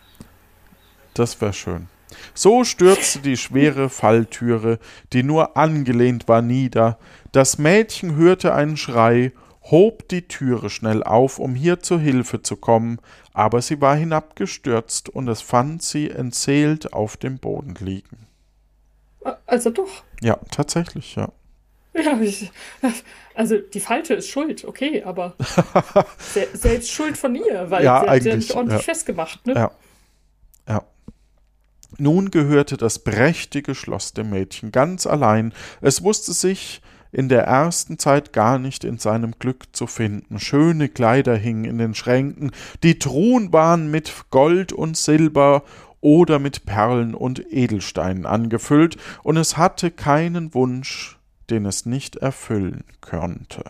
Das 1.14 1.40
wäre 1.40 1.52
schön. 1.52 1.88
So 2.34 2.64
stürzte 2.64 3.20
die 3.20 3.36
schwere 3.36 3.88
Falltüre, 3.88 4.78
die 5.12 5.22
nur 5.22 5.56
angelehnt 5.56 6.28
war, 6.28 6.42
nieder. 6.42 6.98
Das 7.32 7.58
Mädchen 7.58 8.16
hörte 8.16 8.54
einen 8.54 8.76
Schrei, 8.76 9.32
hob 9.62 10.08
die 10.08 10.22
Türe 10.22 10.70
schnell 10.70 11.02
auf, 11.02 11.38
um 11.38 11.54
hier 11.54 11.80
zu 11.80 11.98
Hilfe 11.98 12.42
zu 12.42 12.56
kommen, 12.56 12.98
aber 13.32 13.62
sie 13.62 13.80
war 13.80 13.94
hinabgestürzt 13.96 15.08
und 15.08 15.28
es 15.28 15.40
fand 15.40 15.82
sie 15.82 16.10
entseelt 16.10 16.92
auf 16.92 17.16
dem 17.16 17.38
Boden 17.38 17.74
liegen. 17.78 18.26
Also 19.46 19.70
doch. 19.70 20.02
Ja, 20.20 20.38
tatsächlich, 20.50 21.14
ja. 21.14 21.28
Ja, 21.94 22.20
ich, 22.20 22.50
also 23.34 23.58
die 23.58 23.80
Falsche 23.80 24.14
ist 24.14 24.28
schuld, 24.28 24.64
okay, 24.64 25.02
aber 25.02 25.34
selbst 26.52 26.90
schuld 26.90 27.16
von 27.16 27.34
ihr, 27.34 27.70
weil 27.70 27.84
ja, 27.84 28.02
sie 28.02 28.30
hat 28.32 28.48
ja 28.48 28.56
ordentlich 28.56 28.80
ja. 28.80 28.84
festgemacht, 28.84 29.46
ne? 29.46 29.54
Ja. 29.54 29.70
Ja. 30.68 30.82
Nun 31.98 32.30
gehörte 32.30 32.76
das 32.76 33.00
prächtige 33.00 33.74
Schloss 33.74 34.12
dem 34.12 34.30
Mädchen 34.30 34.72
ganz 34.72 35.06
allein. 35.06 35.52
Es 35.80 36.02
wusste 36.02 36.32
sich 36.32 36.80
in 37.12 37.28
der 37.28 37.42
ersten 37.42 37.98
Zeit 37.98 38.32
gar 38.32 38.58
nicht 38.58 38.84
in 38.84 38.98
seinem 38.98 39.32
Glück 39.38 39.64
zu 39.72 39.86
finden. 39.86 40.38
Schöne 40.38 40.88
Kleider 40.88 41.36
hingen 41.36 41.64
in 41.64 41.78
den 41.78 41.94
Schränken, 41.94 42.52
die 42.82 42.98
Truhen 42.98 43.52
waren 43.52 43.90
mit 43.90 44.12
Gold 44.30 44.72
und 44.72 44.96
Silber 44.96 45.64
oder 46.00 46.38
mit 46.38 46.64
Perlen 46.64 47.14
und 47.14 47.52
Edelsteinen 47.52 48.26
angefüllt, 48.26 48.96
und 49.22 49.36
es 49.36 49.56
hatte 49.56 49.90
keinen 49.90 50.54
Wunsch, 50.54 51.19
den 51.50 51.66
es 51.66 51.86
nicht 51.86 52.16
erfüllen 52.16 52.84
könnte. 53.00 53.64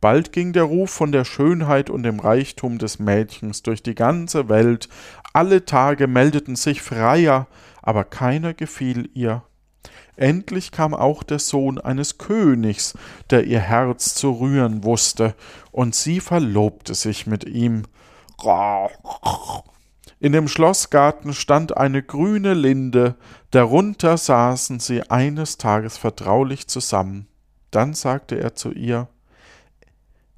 Bald 0.00 0.32
ging 0.32 0.52
der 0.52 0.64
Ruf 0.64 0.90
von 0.90 1.10
der 1.10 1.24
Schönheit 1.24 1.88
und 1.88 2.02
dem 2.02 2.20
Reichtum 2.20 2.78
des 2.78 2.98
Mädchens 2.98 3.62
durch 3.62 3.82
die 3.82 3.94
ganze 3.94 4.48
Welt, 4.48 4.88
alle 5.32 5.64
Tage 5.64 6.06
meldeten 6.06 6.56
sich 6.56 6.82
Freier, 6.82 7.46
aber 7.82 8.04
keiner 8.04 8.54
gefiel 8.54 9.10
ihr. 9.14 9.42
Endlich 10.16 10.70
kam 10.70 10.94
auch 10.94 11.22
der 11.22 11.38
Sohn 11.38 11.78
eines 11.78 12.18
Königs, 12.18 12.94
der 13.30 13.44
ihr 13.44 13.60
Herz 13.60 14.14
zu 14.14 14.30
rühren 14.30 14.82
wusste, 14.84 15.34
und 15.72 15.94
sie 15.94 16.20
verlobte 16.20 16.94
sich 16.94 17.26
mit 17.26 17.44
ihm. 17.44 17.82
In 20.18 20.32
dem 20.32 20.48
Schlossgarten 20.48 21.34
stand 21.34 21.76
eine 21.76 22.02
grüne 22.02 22.54
Linde, 22.54 23.16
darunter 23.50 24.16
saßen 24.16 24.80
sie 24.80 25.02
eines 25.10 25.58
Tages 25.58 25.98
vertraulich 25.98 26.68
zusammen. 26.68 27.26
Dann 27.70 27.92
sagte 27.92 28.40
er 28.40 28.54
zu 28.54 28.72
ihr 28.72 29.08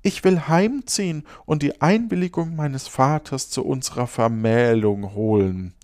Ich 0.03 0.25
will 0.25 0.49
heimziehen 0.49 1.25
und 1.47 1.63
die 1.63 1.81
Einwilligung 1.81 2.57
meines 2.57 2.89
Vaters 2.89 3.51
zu 3.51 3.65
unserer 3.65 4.09
Vermählung 4.09 5.15
holen. 5.15 5.75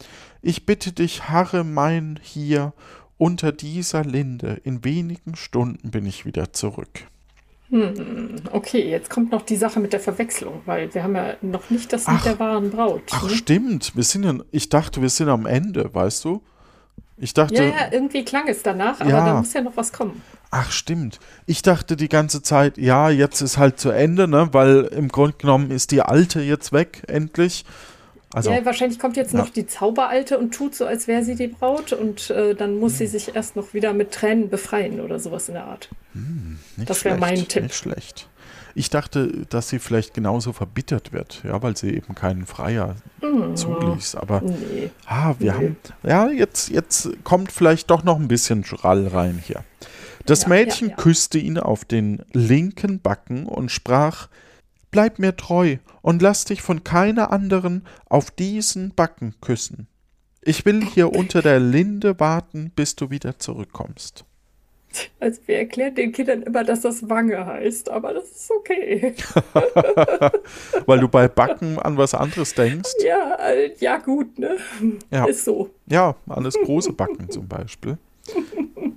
Ich 0.42 0.66
bitte 0.66 0.92
dich, 0.92 1.28
harre 1.28 1.62
mein 1.62 2.18
hier 2.20 2.72
unter 3.16 3.52
dieser 3.52 4.04
Linde. 4.04 4.61
In 4.64 4.85
wenigen 4.85 5.37
Stunden 5.37 5.92
bin 5.92 6.04
ich 6.04 6.26
wieder 6.26 6.52
zurück. 6.52 7.07
Hm, 7.70 8.37
okay, 8.53 8.88
jetzt 8.88 9.11
kommt 9.11 9.33
noch 9.33 9.42
die 9.42 9.57
Sache 9.57 9.81
mit 9.81 9.92
der 9.92 10.00
Verwechslung, 10.00 10.61
weil 10.66 10.92
wir 10.94 11.03
haben 11.03 11.16
ja 11.16 11.35
noch 11.40 11.70
nicht 11.70 11.92
das 11.92 12.07
mit 12.07 12.24
der 12.24 12.38
wahren 12.38 12.70
Braut. 12.70 13.03
Ach, 13.11 13.24
ne? 13.24 13.31
stimmt. 13.31 13.96
Wir 13.96 14.05
sind 14.05 14.24
ja, 14.24 14.35
ich 14.50 14.68
dachte, 14.68 15.00
wir 15.00 15.09
sind 15.09 15.29
am 15.29 15.46
Ende, 15.46 15.92
weißt 15.92 16.24
du? 16.24 16.42
Ich 17.16 17.33
dachte. 17.33 17.55
Ja, 17.55 17.64
ja, 17.64 17.92
irgendwie 17.92 18.24
klang 18.24 18.48
es 18.48 18.62
danach, 18.62 19.00
aber 19.00 19.11
ja. 19.11 19.24
da 19.24 19.38
muss 19.38 19.53
ja 19.53 19.62
noch 19.62 19.77
was 19.77 19.92
kommen. 19.92 20.20
Ach, 20.50 20.70
stimmt. 20.70 21.20
Ich 21.46 21.62
dachte 21.62 21.96
die 21.96 22.09
ganze 22.09 22.42
Zeit, 22.42 22.77
ja, 22.77 23.09
jetzt 23.09 23.40
ist 23.40 23.57
halt 23.57 23.79
zu 23.79 23.90
Ende, 23.90 24.29
ne? 24.29 24.48
Weil 24.53 24.85
im 24.85 25.09
Grunde 25.09 25.37
genommen 25.37 25.70
ist 25.70 25.90
die 25.90 26.03
alte 26.03 26.42
jetzt 26.42 26.72
weg, 26.72 27.03
endlich. 27.07 27.64
Also, 28.34 28.50
ja, 28.50 28.64
wahrscheinlich 28.64 28.98
kommt 28.98 29.16
jetzt 29.16 29.32
ja. 29.32 29.38
noch 29.38 29.48
die 29.48 29.64
Zauberalte 29.64 30.38
und 30.38 30.52
tut 30.52 30.74
so, 30.74 30.86
als 30.86 31.06
wäre 31.06 31.22
sie 31.22 31.36
die 31.36 31.46
Braut 31.46 31.92
und 31.92 32.30
äh, 32.30 32.56
dann 32.56 32.80
muss 32.80 32.92
hm. 32.92 32.98
sie 32.98 33.06
sich 33.06 33.36
erst 33.36 33.54
noch 33.54 33.74
wieder 33.74 33.92
mit 33.92 34.10
Tränen 34.10 34.48
befreien 34.48 35.00
oder 35.00 35.20
sowas 35.20 35.48
in 35.48 35.54
der 35.54 35.66
Art. 35.66 35.88
Hm, 36.14 36.58
das 36.78 37.04
wäre 37.04 37.16
mein 37.16 37.46
Tipp. 37.46 37.62
Nicht 37.62 37.76
schlecht. 37.76 38.28
Ich 38.74 38.90
dachte, 38.90 39.46
dass 39.50 39.68
sie 39.68 39.78
vielleicht 39.78 40.14
genauso 40.14 40.52
verbittert 40.52 41.12
wird, 41.12 41.42
ja, 41.44 41.62
weil 41.62 41.76
sie 41.76 41.94
eben 41.94 42.16
keinen 42.16 42.44
Freier 42.44 42.96
hm. 43.20 43.54
zuließ. 43.54 44.16
Aber 44.16 44.40
nee. 44.40 44.90
ah, 45.06 45.34
wir 45.38 45.52
nee. 45.52 45.58
haben, 45.58 45.76
ja, 46.02 46.28
jetzt, 46.28 46.70
jetzt 46.70 47.10
kommt 47.22 47.52
vielleicht 47.52 47.88
doch 47.90 48.02
noch 48.02 48.18
ein 48.18 48.26
bisschen 48.26 48.64
Schrall 48.64 49.06
rein 49.06 49.40
hier. 49.46 49.62
Das 50.26 50.42
ja, 50.42 50.48
Mädchen 50.48 50.88
ja. 50.88 50.96
küsste 50.96 51.38
ihn 51.38 51.56
auf 51.56 51.84
den 51.84 52.22
linken 52.32 52.98
Backen 52.98 53.46
und 53.46 53.70
sprach: 53.70 54.26
Bleib 54.94 55.18
mir 55.18 55.35
treu 55.35 55.78
und 56.02 56.22
lass 56.22 56.44
dich 56.44 56.62
von 56.62 56.85
keiner 56.85 57.33
anderen 57.33 57.85
auf 58.09 58.30
diesen 58.30 58.94
Backen 58.94 59.35
küssen. 59.40 59.88
Ich 60.40 60.64
will 60.66 60.85
hier 60.85 61.12
unter 61.12 61.42
der 61.42 61.59
Linde 61.59 62.20
warten, 62.20 62.70
bis 62.76 62.94
du 62.94 63.11
wieder 63.11 63.37
zurückkommst. 63.40 64.24
Also 65.18 65.40
wir 65.46 65.59
erklären 65.59 65.96
den 65.96 66.12
Kindern 66.12 66.42
immer, 66.42 66.62
dass 66.62 66.83
das 66.83 67.11
Wange 67.11 67.44
heißt, 67.44 67.88
aber 67.88 68.14
das 68.14 68.30
ist 68.30 68.52
okay. 68.52 69.16
Weil 70.87 71.00
du 71.00 71.09
bei 71.09 71.26
Backen 71.26 71.80
an 71.80 71.98
was 71.98 72.14
anderes 72.14 72.54
denkst? 72.54 72.92
Ja, 73.04 73.35
äh, 73.48 73.74
ja 73.80 73.96
gut, 73.96 74.38
ne? 74.38 74.59
Ja. 75.11 75.24
Ist 75.24 75.44
so. 75.44 75.70
Ja, 75.87 76.14
an 76.28 76.44
das 76.44 76.54
große 76.54 76.92
Backen 76.92 77.28
zum 77.30 77.48
Beispiel. 77.48 77.98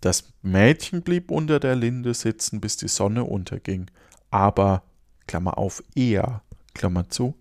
Das 0.00 0.32
Mädchen 0.42 1.02
blieb 1.02 1.30
unter 1.30 1.60
der 1.60 1.76
Linde 1.76 2.14
sitzen, 2.14 2.60
bis 2.60 2.76
die 2.76 2.88
Sonne 2.88 3.24
unterging. 3.24 3.90
Aber 4.30 4.82
Klammer 5.26 5.58
auf, 5.58 5.82
er, 5.94 6.42
Klammer 6.74 7.08
zu, 7.10 7.34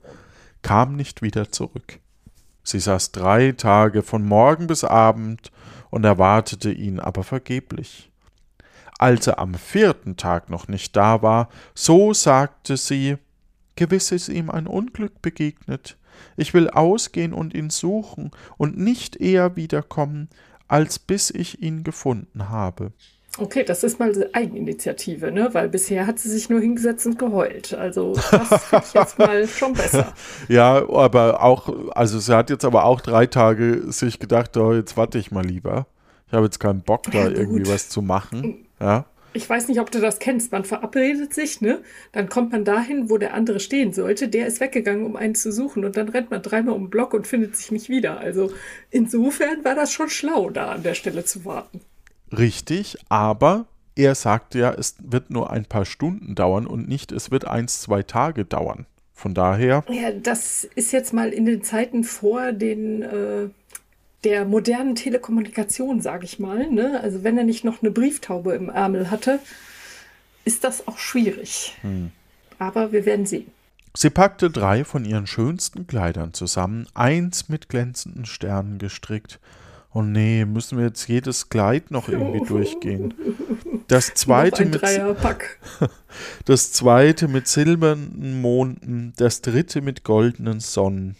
kam 0.61 0.95
nicht 0.95 1.21
wieder 1.21 1.51
zurück. 1.51 1.99
Sie 2.63 2.79
saß 2.79 3.11
drei 3.13 3.53
Tage 3.53 4.03
von 4.03 4.25
Morgen 4.25 4.67
bis 4.67 4.83
Abend 4.83 5.51
und 5.89 6.03
erwartete 6.03 6.71
ihn 6.71 6.99
aber 6.99 7.23
vergeblich. 7.23 8.11
Als 8.99 9.27
er 9.27 9.39
am 9.39 9.53
vierten 9.53 10.17
Tag 10.17 10.49
noch 10.49 10.67
nicht 10.67 10.95
da 10.95 11.21
war, 11.21 11.49
so 11.73 12.13
sagte 12.13 12.75
sie 12.75 13.17
Gewiss 13.75 14.11
ist 14.11 14.27
ihm 14.27 14.49
ein 14.49 14.67
Unglück 14.67 15.21
begegnet. 15.21 15.97
Ich 16.35 16.53
will 16.53 16.69
ausgehen 16.69 17.31
und 17.31 17.53
ihn 17.53 17.69
suchen 17.69 18.31
und 18.57 18.77
nicht 18.77 19.15
eher 19.15 19.55
wiederkommen, 19.55 20.27
als 20.69 20.99
bis 20.99 21.29
ich 21.29 21.61
ihn 21.61 21.83
gefunden 21.83 22.47
habe. 22.47 22.93
Okay, 23.37 23.63
das 23.63 23.83
ist 23.83 23.99
mal 23.99 24.11
Eigeninitiative, 24.33 25.31
ne? 25.31 25.49
Weil 25.53 25.69
bisher 25.69 26.07
hat 26.07 26.19
sie 26.19 26.29
sich 26.29 26.49
nur 26.49 26.59
hingesetzt 26.59 27.05
und 27.05 27.19
geheult. 27.19 27.73
Also 27.73 28.13
das 28.13 28.63
finde 28.63 28.85
ich 28.87 28.93
jetzt 28.93 29.19
mal 29.19 29.47
schon 29.47 29.73
besser. 29.73 30.13
Ja, 30.47 30.87
aber 30.89 31.43
auch, 31.43 31.71
also 31.91 32.19
sie 32.19 32.35
hat 32.35 32.49
jetzt 32.49 32.65
aber 32.65 32.85
auch 32.85 33.01
drei 33.01 33.27
Tage 33.27 33.91
sich 33.91 34.19
gedacht, 34.19 34.57
oh, 34.57 34.73
jetzt 34.73 34.97
warte 34.97 35.19
ich 35.19 35.31
mal 35.31 35.45
lieber. 35.45 35.85
Ich 36.27 36.33
habe 36.33 36.45
jetzt 36.45 36.59
keinen 36.59 36.81
Bock, 36.81 37.03
da 37.11 37.19
ja, 37.19 37.29
irgendwie 37.29 37.67
was 37.67 37.89
zu 37.89 38.01
machen. 38.01 38.65
Ja. 38.79 39.05
Ich 39.33 39.49
weiß 39.49 39.67
nicht, 39.67 39.79
ob 39.79 39.91
du 39.91 39.99
das 39.99 40.19
kennst. 40.19 40.51
Man 40.51 40.65
verabredet 40.65 41.33
sich, 41.33 41.61
ne? 41.61 41.81
Dann 42.11 42.29
kommt 42.29 42.51
man 42.51 42.65
dahin, 42.65 43.09
wo 43.09 43.17
der 43.17 43.33
andere 43.33 43.59
stehen 43.59 43.93
sollte. 43.93 44.27
Der 44.27 44.47
ist 44.47 44.59
weggegangen, 44.59 45.05
um 45.05 45.15
einen 45.15 45.35
zu 45.35 45.51
suchen. 45.51 45.85
Und 45.85 45.97
dann 45.97 46.09
rennt 46.09 46.31
man 46.31 46.41
dreimal 46.41 46.73
um 46.73 46.85
den 46.85 46.89
Block 46.89 47.13
und 47.13 47.27
findet 47.27 47.55
sich 47.55 47.71
nicht 47.71 47.89
wieder. 47.89 48.19
Also 48.19 48.51
insofern 48.89 49.63
war 49.63 49.75
das 49.75 49.91
schon 49.91 50.09
schlau, 50.09 50.49
da 50.49 50.71
an 50.71 50.83
der 50.83 50.95
Stelle 50.95 51.25
zu 51.25 51.45
warten. 51.45 51.81
Richtig, 52.31 52.97
aber 53.09 53.67
er 53.95 54.15
sagte 54.15 54.59
ja, 54.59 54.73
es 54.73 54.95
wird 54.99 55.29
nur 55.29 55.49
ein 55.49 55.65
paar 55.65 55.85
Stunden 55.85 56.35
dauern 56.35 56.65
und 56.67 56.87
nicht, 56.87 57.11
es 57.11 57.31
wird 57.31 57.45
eins, 57.45 57.81
zwei 57.81 58.03
Tage 58.03 58.45
dauern. 58.45 58.85
Von 59.13 59.33
daher. 59.33 59.83
Ja, 59.89 60.11
das 60.11 60.63
ist 60.75 60.93
jetzt 60.93 61.13
mal 61.13 61.33
in 61.33 61.45
den 61.45 61.61
Zeiten 61.61 62.05
vor 62.05 62.53
den 62.53 63.01
äh, 63.01 63.49
der 64.23 64.45
modernen 64.45 64.95
Telekommunikation, 64.95 66.01
sage 66.01 66.25
ich 66.25 66.39
mal. 66.39 66.69
Ne? 66.69 66.99
Also 67.01 67.23
wenn 67.23 67.37
er 67.37 67.43
nicht 67.43 67.63
noch 67.63 67.81
eine 67.81 67.91
Brieftaube 67.91 68.53
im 68.53 68.69
Ärmel 68.69 69.09
hatte, 69.11 69.39
ist 70.45 70.63
das 70.63 70.87
auch 70.87 70.97
schwierig. 70.97 71.77
Hm. 71.81 72.11
Aber 72.57 72.91
wir 72.91 73.05
werden 73.05 73.25
sehen. 73.25 73.51
Sie 73.95 74.09
packte 74.09 74.49
drei 74.49 74.83
von 74.83 75.03
ihren 75.03 75.27
schönsten 75.27 75.87
Kleidern 75.87 76.33
zusammen, 76.33 76.87
eins 76.93 77.49
mit 77.49 77.69
glänzenden 77.69 78.25
Sternen 78.25 78.77
gestrickt, 78.77 79.39
oh 79.93 80.03
nee, 80.03 80.45
müssen 80.45 80.77
wir 80.77 80.85
jetzt 80.85 81.07
jedes 81.07 81.49
Kleid 81.49 81.91
noch 81.91 82.07
irgendwie 82.07 82.45
durchgehen. 82.47 83.13
Das 83.87 84.13
zweite 84.13 84.65
mit 84.65 84.81
Das 86.45 86.71
zweite 86.71 87.27
mit 87.27 87.47
silbernen 87.47 88.41
Monden, 88.41 89.13
das 89.17 89.41
dritte 89.41 89.81
mit 89.81 90.03
goldenen 90.03 90.59
Sonnen. 90.59 91.15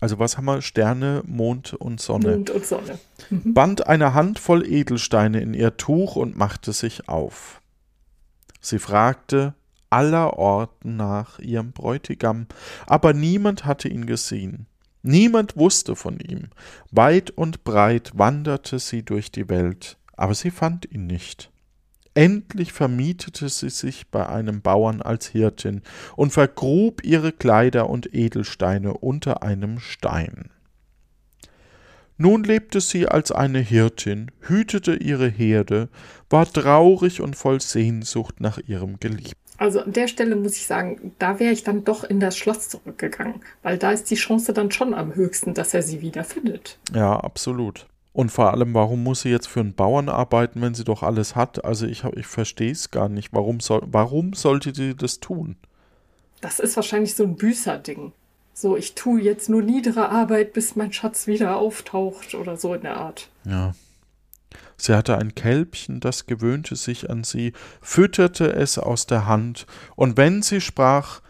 Also 0.00 0.18
was 0.18 0.36
haben 0.36 0.46
wir? 0.46 0.62
Sterne, 0.62 1.22
Mond 1.26 1.74
und 1.74 2.00
Sonne. 2.00 2.32
Mond 2.32 2.50
und 2.50 2.66
Sonne. 2.66 2.98
Mhm. 3.30 3.54
Band 3.54 3.86
eine 3.86 4.14
Handvoll 4.14 4.66
Edelsteine 4.66 5.40
in 5.40 5.54
ihr 5.54 5.76
Tuch 5.76 6.16
und 6.16 6.36
machte 6.36 6.72
sich 6.72 7.08
auf. 7.08 7.60
Sie 8.60 8.78
fragte 8.78 9.54
aller 9.90 10.38
Orten 10.38 10.96
nach 10.96 11.38
ihrem 11.38 11.72
Bräutigam, 11.72 12.46
aber 12.86 13.12
niemand 13.12 13.64
hatte 13.64 13.88
ihn 13.88 14.06
gesehen. 14.06 14.66
Niemand 15.02 15.56
wusste 15.56 15.96
von 15.96 16.18
ihm. 16.20 16.48
Weit 16.90 17.30
und 17.30 17.64
breit 17.64 18.12
wanderte 18.14 18.78
sie 18.78 19.02
durch 19.02 19.30
die 19.30 19.48
Welt, 19.48 19.98
aber 20.16 20.34
sie 20.34 20.50
fand 20.50 20.90
ihn 20.90 21.06
nicht. 21.06 21.51
Endlich 22.14 22.72
vermietete 22.72 23.48
sie 23.48 23.70
sich 23.70 24.08
bei 24.08 24.28
einem 24.28 24.60
Bauern 24.60 25.00
als 25.00 25.28
Hirtin 25.28 25.80
und 26.14 26.32
vergrub 26.32 27.02
ihre 27.04 27.32
Kleider 27.32 27.88
und 27.88 28.14
Edelsteine 28.14 28.94
unter 28.94 29.42
einem 29.42 29.78
Stein. 29.78 30.50
Nun 32.18 32.44
lebte 32.44 32.80
sie 32.80 33.08
als 33.08 33.32
eine 33.32 33.60
Hirtin, 33.60 34.30
hütete 34.42 34.94
ihre 34.94 35.28
Herde, 35.28 35.88
war 36.28 36.44
traurig 36.46 37.20
und 37.20 37.34
voll 37.34 37.60
Sehnsucht 37.60 38.40
nach 38.40 38.58
ihrem 38.58 39.00
Geliebten. 39.00 39.40
Also 39.56 39.80
an 39.80 39.92
der 39.92 40.08
Stelle 40.08 40.36
muss 40.36 40.56
ich 40.56 40.66
sagen, 40.66 41.14
da 41.18 41.38
wäre 41.40 41.52
ich 41.52 41.64
dann 41.64 41.84
doch 41.84 42.04
in 42.04 42.20
das 42.20 42.36
Schloss 42.36 42.68
zurückgegangen, 42.68 43.40
weil 43.62 43.78
da 43.78 43.92
ist 43.92 44.10
die 44.10 44.16
Chance 44.16 44.52
dann 44.52 44.70
schon 44.70 44.92
am 44.92 45.14
höchsten, 45.14 45.54
dass 45.54 45.72
er 45.72 45.82
sie 45.82 46.00
wiederfindet. 46.00 46.78
Ja, 46.94 47.16
absolut. 47.18 47.86
Und 48.12 48.30
vor 48.30 48.52
allem, 48.52 48.74
warum 48.74 49.02
muss 49.02 49.22
sie 49.22 49.30
jetzt 49.30 49.48
für 49.48 49.60
einen 49.60 49.74
Bauern 49.74 50.08
arbeiten, 50.08 50.60
wenn 50.60 50.74
sie 50.74 50.84
doch 50.84 51.02
alles 51.02 51.34
hat? 51.34 51.64
Also 51.64 51.86
ich, 51.86 52.04
ich 52.04 52.26
verstehe 52.26 52.72
es 52.72 52.90
gar 52.90 53.08
nicht. 53.08 53.32
Warum, 53.32 53.60
soll, 53.60 53.82
warum 53.86 54.34
sollte 54.34 54.74
sie 54.74 54.94
das 54.94 55.20
tun? 55.20 55.56
Das 56.42 56.58
ist 56.58 56.76
wahrscheinlich 56.76 57.14
so 57.14 57.24
ein 57.24 57.36
Büßerding. 57.36 58.12
So, 58.52 58.76
ich 58.76 58.94
tue 58.94 59.22
jetzt 59.22 59.48
nur 59.48 59.62
niedere 59.62 60.10
Arbeit, 60.10 60.52
bis 60.52 60.76
mein 60.76 60.92
Schatz 60.92 61.26
wieder 61.26 61.56
auftaucht 61.56 62.34
oder 62.34 62.56
so 62.56 62.74
in 62.74 62.82
der 62.82 62.98
Art. 62.98 63.28
Ja. 63.44 63.72
Sie 64.76 64.94
hatte 64.94 65.16
ein 65.16 65.34
Kälbchen, 65.34 66.00
das 66.00 66.26
gewöhnte 66.26 66.76
sich 66.76 67.08
an 67.08 67.24
sie, 67.24 67.52
fütterte 67.80 68.52
es 68.52 68.78
aus 68.78 69.06
der 69.06 69.26
Hand, 69.26 69.66
und 69.96 70.16
wenn 70.16 70.42
sie 70.42 70.60
sprach 70.60 71.22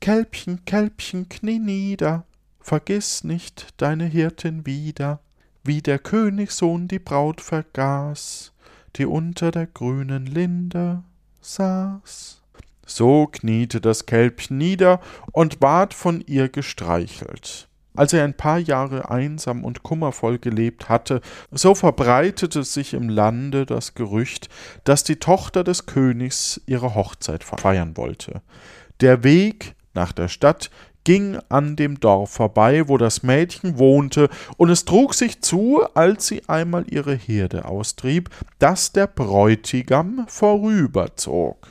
Kälbchen, 0.00 0.64
Kälbchen, 0.66 1.28
knie 1.28 1.58
nieder, 1.58 2.24
vergiss 2.60 3.24
nicht 3.24 3.68
deine 3.78 4.04
Hirtin 4.04 4.66
wieder, 4.66 5.20
wie 5.64 5.82
der 5.82 5.98
Königssohn 5.98 6.88
die 6.88 6.98
Braut 6.98 7.40
vergaß, 7.40 8.52
die 8.96 9.06
unter 9.06 9.50
der 9.50 9.66
grünen 9.66 10.26
Linde 10.26 11.02
saß. 11.40 12.42
So 12.86 13.26
kniete 13.26 13.80
das 13.80 14.06
Kälbchen 14.06 14.58
nieder 14.58 15.00
und 15.32 15.60
ward 15.60 15.94
von 15.94 16.20
ihr 16.20 16.48
gestreichelt. 16.48 17.68
Als 17.94 18.12
er 18.12 18.24
ein 18.24 18.36
paar 18.36 18.58
Jahre 18.58 19.10
einsam 19.10 19.64
und 19.64 19.82
kummervoll 19.82 20.38
gelebt 20.38 20.88
hatte, 20.88 21.20
so 21.50 21.74
verbreitete 21.74 22.64
sich 22.64 22.94
im 22.94 23.08
Lande 23.08 23.66
das 23.66 23.94
Gerücht, 23.94 24.48
dass 24.84 25.04
die 25.04 25.16
Tochter 25.16 25.62
des 25.62 25.84
Königs 25.84 26.60
ihre 26.66 26.94
Hochzeit 26.94 27.44
feiern 27.44 27.96
wollte. 27.96 28.40
Der 29.00 29.24
Weg 29.24 29.74
nach 29.94 30.12
der 30.12 30.28
Stadt 30.28 30.70
ging 31.04 31.38
an 31.48 31.76
dem 31.76 32.00
Dorf 32.00 32.30
vorbei, 32.30 32.88
wo 32.88 32.98
das 32.98 33.22
Mädchen 33.22 33.78
wohnte, 33.78 34.28
und 34.56 34.70
es 34.70 34.84
trug 34.84 35.14
sich 35.14 35.42
zu, 35.42 35.82
als 35.94 36.26
sie 36.26 36.48
einmal 36.48 36.84
ihre 36.88 37.14
Herde 37.14 37.64
austrieb, 37.64 38.30
dass 38.58 38.92
der 38.92 39.06
Bräutigam 39.06 40.24
vorüberzog. 40.28 41.68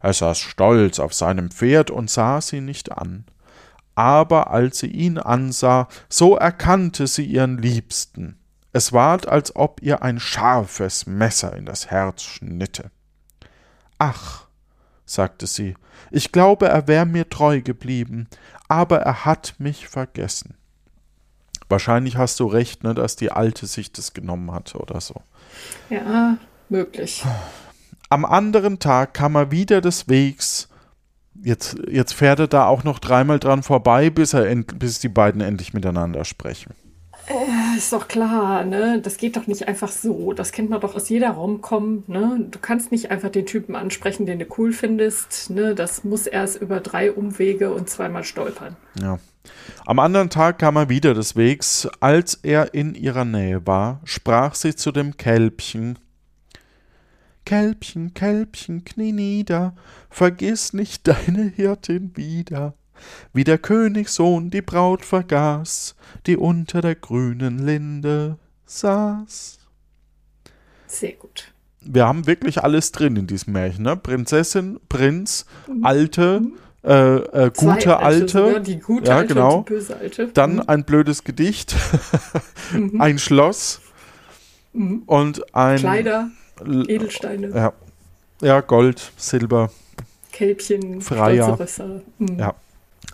Er 0.00 0.12
saß 0.12 0.38
stolz 0.38 0.98
auf 0.98 1.14
seinem 1.14 1.50
Pferd 1.50 1.90
und 1.90 2.10
sah 2.10 2.40
sie 2.40 2.60
nicht 2.60 2.92
an 2.92 3.24
aber 3.94 4.50
als 4.50 4.78
sie 4.80 4.88
ihn 4.88 5.18
ansah, 5.18 5.88
so 6.08 6.36
erkannte 6.36 7.06
sie 7.06 7.24
ihren 7.24 7.58
Liebsten. 7.58 8.38
Es 8.72 8.92
ward, 8.92 9.28
als 9.28 9.54
ob 9.54 9.82
ihr 9.82 10.02
ein 10.02 10.18
scharfes 10.18 11.06
Messer 11.06 11.54
in 11.54 11.64
das 11.64 11.90
Herz 11.90 12.22
schnitte. 12.22 12.90
Ach, 13.98 14.43
sagte 15.14 15.46
sie, 15.46 15.74
ich 16.10 16.32
glaube, 16.32 16.68
er 16.68 16.86
wär 16.86 17.06
mir 17.06 17.28
treu 17.28 17.62
geblieben, 17.62 18.28
aber 18.68 19.00
er 19.00 19.24
hat 19.24 19.54
mich 19.58 19.88
vergessen. 19.88 20.54
Wahrscheinlich 21.68 22.16
hast 22.16 22.38
du 22.40 22.46
recht, 22.46 22.84
ne, 22.84 22.94
dass 22.94 23.16
die 23.16 23.32
Alte 23.32 23.66
sich 23.66 23.92
das 23.92 24.12
genommen 24.12 24.52
hatte 24.52 24.78
oder 24.78 25.00
so. 25.00 25.22
Ja, 25.88 26.36
möglich. 26.68 27.24
Am 28.10 28.24
anderen 28.24 28.78
Tag 28.78 29.14
kam 29.14 29.34
er 29.34 29.50
wieder 29.50 29.80
des 29.80 30.08
Wegs 30.08 30.68
Jetzt, 31.42 31.76
jetzt 31.90 32.14
fährt 32.14 32.38
er 32.38 32.46
da 32.46 32.66
auch 32.66 32.84
noch 32.84 32.98
dreimal 32.98 33.38
dran 33.40 33.62
vorbei, 33.62 34.08
bis, 34.10 34.34
er 34.34 34.54
bis 34.54 35.00
die 35.00 35.08
beiden 35.08 35.40
endlich 35.40 35.74
miteinander 35.74 36.24
sprechen. 36.24 36.74
Äh, 37.26 37.78
ist 37.78 37.92
doch 37.92 38.08
klar, 38.08 38.64
ne? 38.64 39.00
Das 39.00 39.16
geht 39.16 39.36
doch 39.36 39.46
nicht 39.46 39.66
einfach 39.66 39.90
so. 39.90 40.32
Das 40.32 40.52
kennt 40.52 40.70
man 40.70 40.80
doch 40.80 40.94
aus 40.94 41.08
jeder 41.08 41.30
Raumkom, 41.30 42.04
ne? 42.06 42.46
Du 42.50 42.58
kannst 42.58 42.92
nicht 42.92 43.10
einfach 43.10 43.30
den 43.30 43.46
Typen 43.46 43.76
ansprechen, 43.76 44.26
den 44.26 44.38
du 44.38 44.46
cool 44.58 44.72
findest, 44.72 45.50
ne? 45.50 45.74
Das 45.74 46.04
muss 46.04 46.26
erst 46.26 46.60
über 46.60 46.80
drei 46.80 47.12
Umwege 47.12 47.72
und 47.72 47.88
zweimal 47.88 48.24
stolpern. 48.24 48.76
Ja. 49.00 49.18
Am 49.86 49.98
anderen 49.98 50.30
Tag 50.30 50.58
kam 50.58 50.76
er 50.76 50.88
wieder 50.88 51.14
des 51.14 51.36
Wegs. 51.36 51.88
Als 52.00 52.34
er 52.42 52.74
in 52.74 52.94
ihrer 52.94 53.24
Nähe 53.24 53.66
war, 53.66 54.00
sprach 54.04 54.54
sie 54.54 54.74
zu 54.74 54.92
dem 54.92 55.16
Kälbchen, 55.16 55.98
Kälbchen, 57.44 58.14
Kälbchen, 58.14 58.84
knie 58.84 59.12
nieder, 59.12 59.74
vergiss 60.08 60.72
nicht 60.72 61.06
deine 61.06 61.42
Hirtin 61.44 62.16
wieder. 62.16 62.74
Wie 63.32 63.44
der 63.44 63.58
Königssohn 63.58 64.50
die 64.50 64.62
Braut 64.62 65.04
vergaß, 65.04 65.94
die 66.26 66.36
unter 66.36 66.80
der 66.80 66.94
grünen 66.94 67.58
Linde 67.64 68.38
saß. 68.66 69.58
Sehr 70.86 71.12
gut. 71.12 71.52
Wir 71.80 72.06
haben 72.06 72.26
wirklich 72.26 72.62
alles 72.62 72.92
drin 72.92 73.16
in 73.16 73.26
diesem 73.26 73.52
Märchen, 73.52 73.84
ne? 73.84 73.96
Prinzessin, 73.96 74.80
Prinz, 74.88 75.44
mhm. 75.66 75.84
Alte, 75.84 76.40
mhm. 76.40 76.52
Äh, 76.84 77.46
äh, 77.46 77.50
gute 77.56 77.98
Alte. 77.98 78.28
Sogar, 78.28 78.60
die 78.60 78.78
gute 78.78 79.08
ja, 79.08 79.16
Alte 79.16 79.34
genau. 79.34 79.58
und 79.58 79.68
die 79.68 79.72
böse 79.72 79.96
Alte. 79.96 80.28
Dann 80.28 80.56
mhm. 80.56 80.64
ein 80.66 80.84
blödes 80.84 81.24
Gedicht, 81.24 81.74
mhm. 82.72 83.00
ein 83.00 83.18
Schloss 83.18 83.80
mhm. 84.72 85.02
und 85.06 85.54
ein. 85.54 85.78
Kleider. 85.78 86.30
Edelsteine. 86.62 87.48
Ja. 87.48 87.72
ja, 88.42 88.60
Gold, 88.60 89.12
Silber. 89.16 89.70
Kälbchen, 90.30 91.00
Freier. 91.00 91.58
Mhm. 92.18 92.38
Ja. 92.38 92.54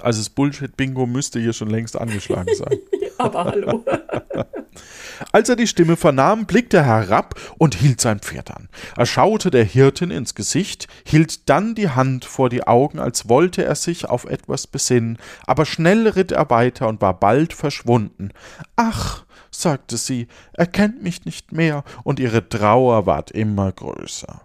Also 0.03 0.21
das 0.21 0.31
Bullshit-Bingo 0.31 1.07
müsste 1.07 1.41
hier 1.41 1.53
schon 1.53 1.71
längst 1.71 1.99
angeschlagen 1.99 2.55
sein. 2.55 2.79
Aber 3.19 3.45
hallo. 3.45 3.85
Als 5.33 5.49
er 5.49 5.57
die 5.57 5.67
Stimme 5.67 5.97
vernahm, 5.97 6.47
blickte 6.47 6.79
er 6.79 6.87
herab 6.87 7.35
und 7.59 7.75
hielt 7.75 8.01
sein 8.01 8.21
Pferd 8.21 8.51
an. 8.51 8.69
Er 8.97 9.07
schaute 9.07 9.51
der 9.51 9.65
Hirtin 9.65 10.11
ins 10.11 10.35
Gesicht, 10.35 10.89
hielt 11.05 11.49
dann 11.49 11.75
die 11.75 11.91
Hand 11.91 12.25
vor 12.25 12.49
die 12.49 12.67
Augen, 12.67 12.99
als 12.99 13.29
wollte 13.29 13.65
er 13.65 13.75
sich 13.75 14.07
auf 14.07 14.25
etwas 14.25 14.67
besinnen, 14.67 15.19
aber 15.47 15.67
schnell 15.67 16.09
ritt 16.09 16.33
er 16.33 16.49
weiter 16.51 16.89
und 16.89 17.01
war 17.01 17.19
bald 17.19 17.53
verschwunden. 17.53 18.31
Ach, 18.77 19.25
sagte 19.51 19.97
sie, 19.97 20.29
er 20.53 20.67
kennt 20.67 21.03
mich 21.03 21.25
nicht 21.25 21.53
mehr, 21.53 21.85
und 22.03 22.19
ihre 22.21 22.49
Trauer 22.49 23.07
ward 23.07 23.31
immer 23.31 23.71
größer. 23.73 24.43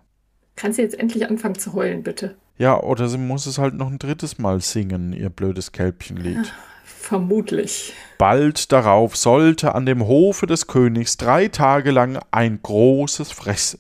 Kannst 0.56 0.78
du 0.78 0.84
jetzt 0.84 0.98
endlich 1.00 1.28
anfangen 1.28 1.56
zu 1.56 1.74
heulen, 1.74 2.04
bitte? 2.04 2.36
Ja, 2.58 2.80
oder 2.82 3.10
sie 3.10 3.18
muss 3.18 3.46
es 3.46 3.58
halt 3.58 3.74
noch 3.74 3.88
ein 3.88 4.00
drittes 4.00 4.38
Mal 4.38 4.62
singen, 4.62 5.14
ihr 5.14 5.30
blödes 5.30 5.72
Kälbchenlied. 5.72 6.54
Vermutlich. 6.84 7.94
Bald 8.18 8.72
darauf 8.72 9.16
sollte 9.16 9.76
an 9.76 9.86
dem 9.86 10.08
Hofe 10.08 10.48
des 10.48 10.68
Königs 10.68 11.18
drei 11.18 11.50
Tage 11.50 11.92
lang 11.92 12.20
ein 12.32 12.60
großes 12.62 13.32
Fress 13.32 13.78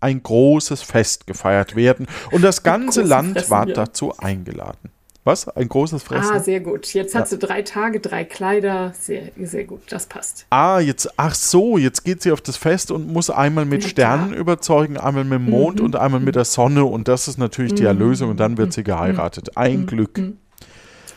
ein 0.00 0.22
großes 0.22 0.82
Fest 0.82 1.26
gefeiert 1.26 1.74
werden, 1.76 2.06
und 2.30 2.42
das 2.42 2.62
ganze 2.62 3.02
Land 3.02 3.50
war 3.50 3.66
ja. 3.66 3.74
dazu 3.74 4.16
eingeladen. 4.16 4.90
Was? 5.28 5.46
Ein 5.46 5.68
großes 5.68 6.02
Fressen? 6.02 6.36
Ah, 6.36 6.40
sehr 6.40 6.60
gut. 6.60 6.94
Jetzt 6.94 7.14
hat 7.14 7.24
ja. 7.24 7.26
sie 7.26 7.38
drei 7.38 7.60
Tage, 7.60 8.00
drei 8.00 8.24
Kleider. 8.24 8.94
Sehr, 8.98 9.24
sehr 9.38 9.64
gut. 9.64 9.82
Das 9.90 10.06
passt. 10.06 10.46
Ah, 10.48 10.80
jetzt, 10.80 11.06
ach 11.18 11.34
so, 11.34 11.76
jetzt 11.76 12.02
geht 12.02 12.22
sie 12.22 12.32
auf 12.32 12.40
das 12.40 12.56
Fest 12.56 12.90
und 12.90 13.12
muss 13.12 13.28
einmal 13.28 13.66
mit 13.66 13.82
ja, 13.82 13.90
Sternen 13.90 14.28
klar. 14.28 14.40
überzeugen, 14.40 14.96
einmal 14.96 15.24
mit 15.24 15.38
dem 15.40 15.50
Mond 15.50 15.80
mhm. 15.80 15.84
und 15.84 15.96
einmal 15.96 16.20
mit 16.20 16.34
der 16.34 16.46
Sonne. 16.46 16.86
Und 16.86 17.08
das 17.08 17.28
ist 17.28 17.36
natürlich 17.36 17.72
mhm. 17.72 17.76
die 17.76 17.84
Erlösung. 17.84 18.30
Und 18.30 18.40
dann 18.40 18.56
wird 18.56 18.72
sie 18.72 18.82
geheiratet. 18.82 19.54
Ein 19.54 19.80
mhm. 19.80 19.86
Glück. 19.86 20.18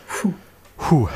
Puh. 0.09 0.33
Puh 0.75 1.07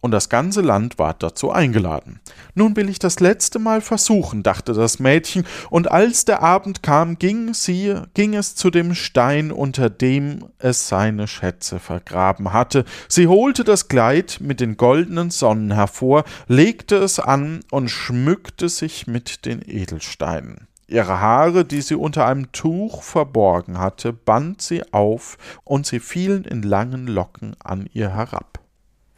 und 0.00 0.10
das 0.12 0.28
ganze 0.28 0.60
Land 0.60 0.98
ward 0.98 1.22
dazu 1.22 1.50
eingeladen. 1.50 2.20
Nun 2.54 2.76
will 2.76 2.88
ich 2.88 2.98
das 2.98 3.20
letzte 3.20 3.58
Mal 3.58 3.80
versuchen, 3.80 4.42
dachte 4.42 4.72
das 4.72 4.98
Mädchen, 4.98 5.44
und 5.68 5.90
als 5.90 6.24
der 6.24 6.42
Abend 6.42 6.82
kam, 6.82 7.18
ging 7.18 7.54
sie, 7.54 7.94
ging 8.14 8.34
es 8.34 8.54
zu 8.54 8.70
dem 8.70 8.94
Stein, 8.94 9.52
unter 9.52 9.90
dem 9.90 10.46
es 10.58 10.88
seine 10.88 11.28
Schätze 11.28 11.78
vergraben 11.78 12.52
hatte. 12.52 12.84
Sie 13.08 13.26
holte 13.26 13.64
das 13.64 13.88
Kleid 13.88 14.38
mit 14.40 14.60
den 14.60 14.76
goldenen 14.76 15.30
Sonnen 15.30 15.72
hervor, 15.72 16.24
legte 16.48 16.96
es 16.96 17.20
an 17.20 17.60
und 17.70 17.90
schmückte 17.90 18.68
sich 18.68 19.06
mit 19.06 19.44
den 19.44 19.62
Edelsteinen. 19.66 20.66
Ihre 20.90 21.20
Haare, 21.20 21.64
die 21.64 21.82
sie 21.82 21.94
unter 21.94 22.26
einem 22.26 22.50
Tuch 22.50 23.04
verborgen 23.04 23.78
hatte, 23.78 24.12
band 24.12 24.60
sie 24.60 24.82
auf, 24.92 25.38
und 25.62 25.86
sie 25.86 26.00
fielen 26.00 26.44
in 26.44 26.62
langen 26.62 27.06
Locken 27.06 27.54
an 27.62 27.88
ihr 27.92 28.12
herab. 28.12 28.58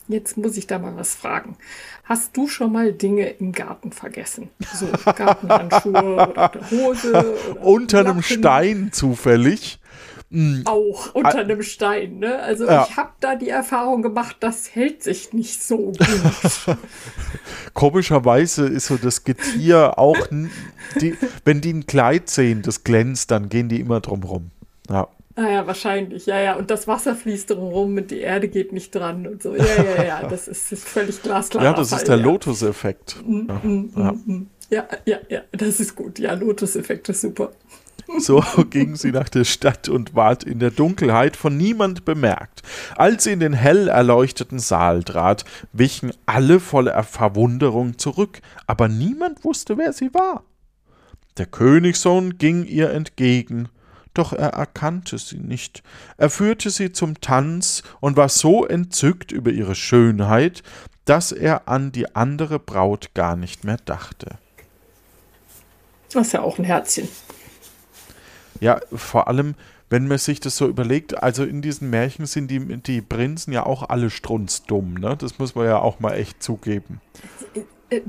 Jetzt 0.08 0.36
muss 0.36 0.56
ich 0.56 0.66
da 0.66 0.78
mal 0.78 0.96
was 0.96 1.14
fragen. 1.14 1.56
Hast 2.04 2.36
du 2.36 2.48
schon 2.48 2.72
mal 2.72 2.92
Dinge 2.92 3.28
im 3.28 3.52
Garten 3.52 3.92
vergessen? 3.92 4.50
So 4.74 4.86
Gartenhandschuhe 5.12 6.28
oder 6.28 6.52
Hose? 6.70 7.36
Oder 7.50 7.64
Unter 7.64 7.98
Lappen? 7.98 8.12
einem 8.12 8.22
Stein 8.22 8.90
zufällig. 8.92 9.78
Hm. 10.32 10.62
Auch 10.64 11.14
unter 11.14 11.40
einem 11.40 11.62
Stein, 11.62 12.18
ne? 12.18 12.38
Also 12.38 12.64
ja. 12.66 12.86
ich 12.88 12.96
habe 12.96 13.10
da 13.20 13.36
die 13.36 13.50
Erfahrung 13.50 14.00
gemacht, 14.00 14.36
das 14.40 14.74
hält 14.74 15.02
sich 15.02 15.34
nicht 15.34 15.62
so 15.62 15.76
gut. 15.92 15.98
Komischerweise 17.74 18.66
ist 18.66 18.86
so 18.86 18.96
das 18.96 19.24
Getier 19.24 19.98
auch, 19.98 20.16
die, 21.00 21.16
wenn 21.44 21.60
die 21.60 21.74
ein 21.74 21.86
Kleid 21.86 22.30
sehen, 22.30 22.62
das 22.62 22.82
glänzt, 22.82 23.30
dann 23.30 23.50
gehen 23.50 23.68
die 23.68 23.78
immer 23.78 24.00
drum 24.00 24.22
rum. 24.22 24.50
Ja. 24.88 25.08
Ah 25.34 25.48
ja, 25.48 25.66
wahrscheinlich, 25.66 26.26
ja, 26.26 26.38
ja. 26.40 26.56
Und 26.56 26.70
das 26.70 26.86
Wasser 26.86 27.14
fließt 27.14 27.50
drumherum 27.50 27.96
und 27.96 28.10
die 28.10 28.20
Erde 28.20 28.48
geht 28.48 28.72
nicht 28.72 28.94
dran 28.94 29.26
und 29.26 29.42
so. 29.42 29.54
Ja, 29.56 29.64
ja, 29.64 30.04
ja, 30.04 30.22
das 30.28 30.48
ist, 30.48 30.72
ist 30.72 30.86
völlig 30.86 31.22
glasklar. 31.22 31.64
Ja, 31.64 31.72
das 31.72 31.90
Fall, 31.90 31.98
ist 31.98 32.08
der 32.08 32.16
ja. 32.16 32.22
Lotus-Effekt. 32.22 33.16
Mm, 33.24 33.48
ja. 33.48 33.54
Mm, 33.62 33.90
ja. 33.96 34.12
Mm, 34.12 34.46
ja, 34.70 34.88
ja, 35.06 35.18
ja, 35.28 35.40
das 35.52 35.80
ist 35.80 35.96
gut. 35.96 36.18
Ja, 36.18 36.34
Lotus-Effekt 36.34 37.08
ist 37.08 37.22
super. 37.22 37.52
So 38.18 38.42
ging 38.68 38.96
sie 38.96 39.12
nach 39.12 39.28
der 39.28 39.44
Stadt 39.44 39.88
und 39.88 40.14
ward 40.14 40.44
in 40.44 40.58
der 40.58 40.70
Dunkelheit 40.70 41.36
von 41.36 41.56
niemand 41.56 42.04
bemerkt. 42.04 42.62
Als 42.96 43.24
sie 43.24 43.32
in 43.32 43.40
den 43.40 43.54
hell 43.54 43.88
erleuchteten 43.88 44.58
Saal 44.58 45.02
trat, 45.02 45.44
wichen 45.72 46.12
alle 46.26 46.60
voller 46.60 47.04
Verwunderung 47.04 47.98
zurück, 47.98 48.40
aber 48.66 48.88
niemand 48.88 49.44
wusste, 49.44 49.78
wer 49.78 49.92
sie 49.92 50.12
war. 50.12 50.44
Der 51.38 51.46
Königssohn 51.46 52.36
ging 52.36 52.64
ihr 52.64 52.90
entgegen 52.90 53.70
doch 54.14 54.32
er 54.32 54.50
erkannte 54.50 55.18
sie 55.18 55.38
nicht. 55.38 55.82
Er 56.16 56.30
führte 56.30 56.70
sie 56.70 56.92
zum 56.92 57.20
Tanz 57.20 57.82
und 58.00 58.16
war 58.16 58.28
so 58.28 58.66
entzückt 58.66 59.32
über 59.32 59.50
ihre 59.50 59.74
Schönheit, 59.74 60.62
dass 61.04 61.32
er 61.32 61.68
an 61.68 61.92
die 61.92 62.14
andere 62.14 62.58
Braut 62.58 63.14
gar 63.14 63.36
nicht 63.36 63.64
mehr 63.64 63.78
dachte. 63.84 64.38
Das 66.12 66.26
ist 66.26 66.32
ja 66.32 66.42
auch 66.42 66.58
ein 66.58 66.64
Herzchen. 66.64 67.08
Ja, 68.60 68.80
vor 68.92 69.28
allem, 69.28 69.54
wenn 69.90 70.06
man 70.06 70.18
sich 70.18 70.40
das 70.40 70.56
so 70.56 70.68
überlegt, 70.68 71.22
also 71.22 71.44
in 71.44 71.62
diesen 71.62 71.90
Märchen 71.90 72.26
sind 72.26 72.50
die, 72.50 72.60
die 72.78 73.00
Prinzen 73.02 73.52
ja 73.52 73.66
auch 73.66 73.88
alle 73.88 74.10
strunzdumm, 74.10 74.94
ne? 74.94 75.16
Das 75.16 75.38
muss 75.38 75.54
man 75.54 75.66
ja 75.66 75.78
auch 75.78 76.00
mal 76.00 76.12
echt 76.12 76.42
zugeben. 76.42 77.00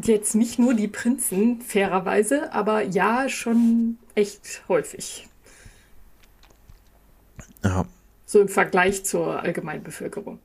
Jetzt 0.01 0.35
nicht 0.35 0.59
nur 0.59 0.73
die 0.75 0.87
Prinzen, 0.87 1.61
fairerweise, 1.61 2.53
aber 2.53 2.83
ja, 2.83 3.27
schon 3.27 3.97
echt 4.15 4.63
häufig. 4.67 5.27
Ja. 7.63 7.85
So 8.25 8.41
im 8.41 8.49
Vergleich 8.49 9.05
zur 9.05 9.41
Allgemeinbevölkerung. 9.41 10.39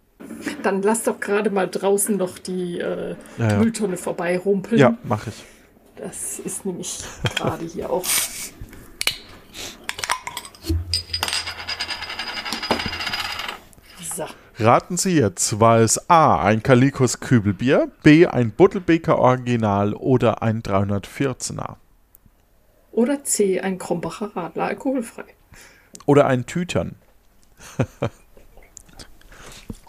Dann 0.62 0.83
lass 0.83 1.05
doch 1.05 1.21
gerade 1.21 1.51
mal 1.51 1.69
draußen 1.69 2.16
noch 2.16 2.39
die 2.39 2.81
äh, 2.81 3.16
ja, 3.39 3.49
ja. 3.51 3.59
Mülltonne 3.59 3.97
vorbeirumpeln. 3.97 4.79
Ja, 4.79 4.99
mache 5.05 5.31
ich. 5.31 5.45
Das 5.97 6.39
ist 6.39 6.64
nämlich 6.64 7.01
gerade 7.37 7.64
hier 7.64 7.91
auch. 7.91 8.05
So. 14.14 14.27
Raten 14.59 14.97
Sie 14.97 15.16
jetzt, 15.16 15.61
war 15.61 15.79
es 15.79 16.11
A, 16.11 16.43
ein 16.43 16.62
Kalikos 16.62 17.21
Kübelbier, 17.21 17.91
B, 18.03 18.27
ein 18.27 18.51
Buttelbeker 18.51 19.19
Original 19.19 19.95
oder 19.95 20.43
ein 20.43 20.62
314er? 20.62 21.77
Oder 22.91 23.23
C, 23.23 23.61
ein 23.61 23.79
Krombacher 23.79 24.35
Radler, 24.35 24.64
alkoholfrei. 24.64 25.25
Oder 26.07 26.27
ein 26.27 26.47
Tütern. 26.47 26.97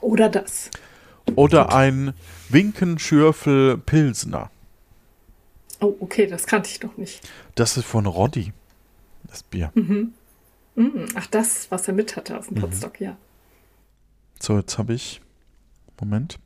oder 0.01 0.29
das. 0.29 0.69
Oder 1.35 1.73
ein 1.73 2.13
Winkenschürfel 2.49 3.77
Pilsner. 3.77 4.49
Oh, 5.79 5.95
okay, 5.99 6.27
das 6.27 6.45
kannte 6.45 6.69
ich 6.69 6.81
noch 6.81 6.97
nicht. 6.97 7.27
Das 7.55 7.77
ist 7.77 7.85
von 7.85 8.05
Roddy, 8.05 8.51
das 9.23 9.43
Bier. 9.43 9.71
Mhm. 9.75 10.13
Mhm. 10.75 11.05
Ach, 11.15 11.27
das, 11.27 11.69
was 11.71 11.87
er 11.87 11.93
mit 11.93 12.15
hatte 12.15 12.37
auf 12.37 12.47
dem 12.47 12.57
mhm. 12.57 12.61
Potstock, 12.61 12.99
ja. 12.99 13.17
So, 14.39 14.57
jetzt 14.57 14.77
habe 14.77 14.93
ich. 14.93 15.21
Moment. 15.99 16.39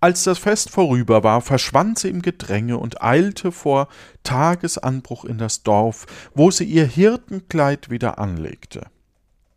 Als 0.00 0.24
das 0.24 0.38
Fest 0.38 0.70
vorüber 0.70 1.22
war, 1.22 1.42
verschwand 1.42 1.98
sie 1.98 2.08
im 2.08 2.22
Gedränge 2.22 2.78
und 2.78 3.02
eilte 3.02 3.52
vor 3.52 3.88
Tagesanbruch 4.22 5.24
in 5.24 5.38
das 5.38 5.62
Dorf, 5.62 6.06
wo 6.34 6.50
sie 6.50 6.64
ihr 6.64 6.86
Hirtenkleid 6.86 7.90
wieder 7.90 8.18
anlegte. 8.18 8.86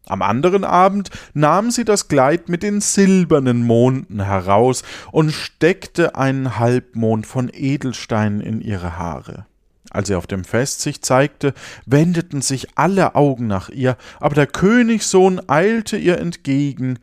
Am 0.08 0.22
anderen 0.22 0.66
Abend 0.66 1.10
nahm 1.34 1.72
sie 1.72 1.86
das 1.86 2.08
Kleid 2.08 2.50
mit 2.50 2.62
den 2.62 2.82
silbernen 2.82 3.66
Monden 3.66 4.22
heraus 4.22 4.84
und 5.12 5.32
steckte 5.32 6.16
einen 6.16 6.60
Halbmond 6.60 7.26
von 7.26 7.50
Edelsteinen 7.54 8.42
in 8.42 8.60
ihre 8.60 8.98
Haare. 8.98 9.46
Als 9.90 10.08
sie 10.08 10.16
auf 10.16 10.28
dem 10.28 10.44
Fest 10.44 10.82
sich 10.82 11.02
zeigte, 11.02 11.54
wendeten 11.86 12.42
sich 12.42 12.78
alle 12.78 13.16
Augen 13.16 13.48
nach 13.48 13.70
ihr, 13.70 13.96
aber 14.20 14.36
der 14.36 14.48
Königssohn 14.48 15.42
eilte 15.48 15.98
ihr 15.98 16.18
entgegen, 16.18 17.00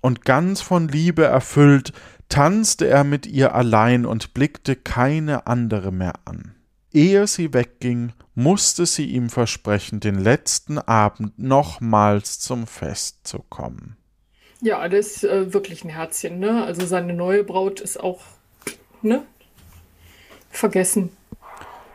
und 0.00 0.24
ganz 0.24 0.62
von 0.62 0.88
Liebe 0.88 1.24
erfüllt, 1.24 1.92
tanzte 2.30 2.86
er 2.86 3.04
mit 3.04 3.26
ihr 3.26 3.54
allein 3.54 4.06
und 4.06 4.32
blickte 4.32 4.74
keine 4.74 5.46
andere 5.46 5.92
mehr 5.92 6.14
an. 6.24 6.54
Ehe 6.92 7.26
sie 7.26 7.52
wegging, 7.52 8.12
musste 8.34 8.86
sie 8.86 9.06
ihm 9.06 9.28
versprechen, 9.28 10.00
den 10.00 10.18
letzten 10.18 10.78
Abend 10.78 11.38
nochmals 11.38 12.38
zum 12.38 12.66
Fest 12.66 13.26
zu 13.26 13.40
kommen. 13.48 13.96
Ja, 14.60 14.88
das 14.88 15.16
ist 15.16 15.24
äh, 15.24 15.52
wirklich 15.52 15.84
ein 15.84 15.90
Herzchen, 15.90 16.38
ne? 16.38 16.64
Also 16.64 16.84
seine 16.86 17.14
neue 17.14 17.44
Braut 17.44 17.80
ist 17.80 17.98
auch, 17.98 18.20
ne? 19.02 19.22
Vergessen. 20.50 21.10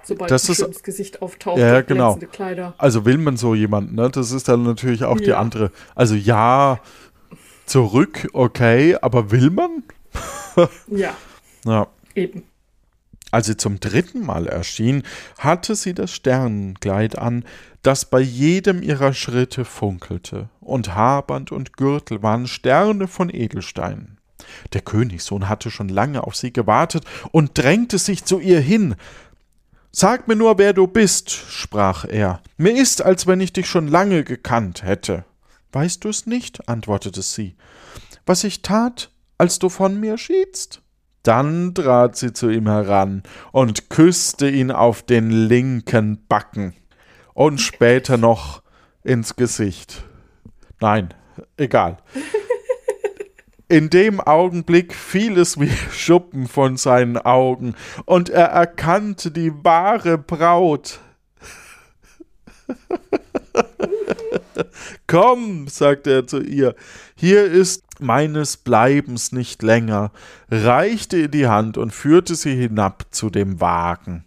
Sobald 0.04 0.30
das 0.30 0.48
ein 0.48 0.70
ist, 0.70 0.84
Gesicht 0.84 1.22
auftaucht, 1.22 1.58
ja, 1.58 1.82
genau. 1.82 2.16
Kleider. 2.16 2.76
Also 2.78 3.06
will 3.06 3.18
man 3.18 3.38
so 3.38 3.56
jemanden, 3.56 3.96
ne? 3.96 4.10
Das 4.10 4.32
ist 4.32 4.48
dann 4.48 4.64
natürlich 4.64 5.04
auch 5.04 5.20
ja. 5.20 5.26
die 5.26 5.34
andere. 5.34 5.72
Also 5.96 6.16
ja, 6.16 6.80
zurück, 7.66 8.28
okay, 8.34 8.96
aber 9.02 9.32
will 9.32 9.50
man? 9.50 9.84
ja. 10.88 11.16
Ja. 11.66 11.88
Eben. 12.14 12.44
Als 13.36 13.48
sie 13.48 13.58
zum 13.58 13.82
dritten 13.82 14.26
Mal 14.26 14.48
erschien, 14.48 15.04
hatte 15.38 15.76
sie 15.76 15.94
das 15.94 16.14
Sternenkleid 16.14 17.18
an, 17.18 17.44
das 17.82 18.06
bei 18.06 18.22
jedem 18.22 18.82
ihrer 18.82 19.12
Schritte 19.12 19.66
funkelte, 19.66 20.48
und 20.62 20.96
Haarband 20.96 21.52
und 21.52 21.76
Gürtel 21.76 22.24
waren 22.24 22.48
Sterne 22.48 23.10
von 23.10 23.30
Edelstein. 23.30 24.20
Der 24.72 24.80
Königssohn 24.80 25.50
hatte 25.50 25.70
schon 25.70 25.90
lange 25.90 26.24
auf 26.24 26.38
sie 26.38 26.54
gewartet 26.54 27.04
und 27.34 27.58
drängte 27.58 27.98
sich 27.98 28.24
zu 28.24 28.40
ihr 28.40 28.62
hin. 28.62 28.96
Sag 29.92 30.30
mir 30.30 30.38
nur, 30.38 30.58
wer 30.58 30.72
du 30.72 30.88
bist, 30.88 31.30
sprach 31.30 32.06
er. 32.06 32.42
Mir 32.56 32.82
ist, 32.82 33.02
als 33.02 33.28
wenn 33.28 33.42
ich 33.42 33.52
dich 33.52 33.68
schon 33.68 33.90
lange 33.90 34.24
gekannt 34.24 34.84
hätte. 34.84 35.26
Weißt 35.74 36.06
du 36.06 36.08
es 36.08 36.26
nicht? 36.26 36.70
antwortete 36.70 37.22
sie. 37.22 37.58
Was 38.26 38.46
ich 38.46 38.62
tat, 38.62 39.12
als 39.38 39.60
du 39.60 39.68
von 39.68 40.00
mir 40.00 40.18
schiedst? 40.18 40.82
Dann 41.26 41.74
trat 41.74 42.16
sie 42.16 42.34
zu 42.34 42.50
ihm 42.50 42.68
heran 42.70 43.24
und 43.52 43.90
küsste 43.90 44.48
ihn 44.48 44.70
auf 44.70 45.02
den 45.02 45.32
linken 45.32 46.24
Backen 46.30 46.76
und 47.34 47.60
später 47.60 48.18
noch 48.18 48.62
ins 49.04 49.36
Gesicht. 49.36 50.04
Nein, 50.80 51.16
egal. 51.58 51.98
In 53.68 53.90
dem 53.90 54.22
Augenblick 54.22 54.94
fiel 54.94 55.40
es 55.40 55.60
wie 55.60 55.72
Schuppen 55.92 56.48
von 56.48 56.78
seinen 56.78 57.18
Augen, 57.18 57.74
und 58.06 58.30
er 58.30 58.50
erkannte 58.50 59.32
die 59.32 59.52
wahre 59.64 60.20
Braut. 60.20 61.00
Komm, 65.08 65.68
sagte 65.68 66.12
er 66.12 66.28
zu 66.28 66.42
ihr, 66.42 66.76
hier 67.16 67.46
ist 67.46 67.84
meines 68.00 68.58
Bleibens 68.58 69.32
nicht 69.32 69.64
länger, 69.64 70.12
reichte 70.50 71.18
ihr 71.18 71.28
die 71.30 71.48
Hand 71.48 71.78
und 71.78 71.92
führte 71.92 72.36
sie 72.36 72.56
hinab 72.56 73.06
zu 73.12 73.30
dem 73.30 73.62
Wagen 73.62 74.25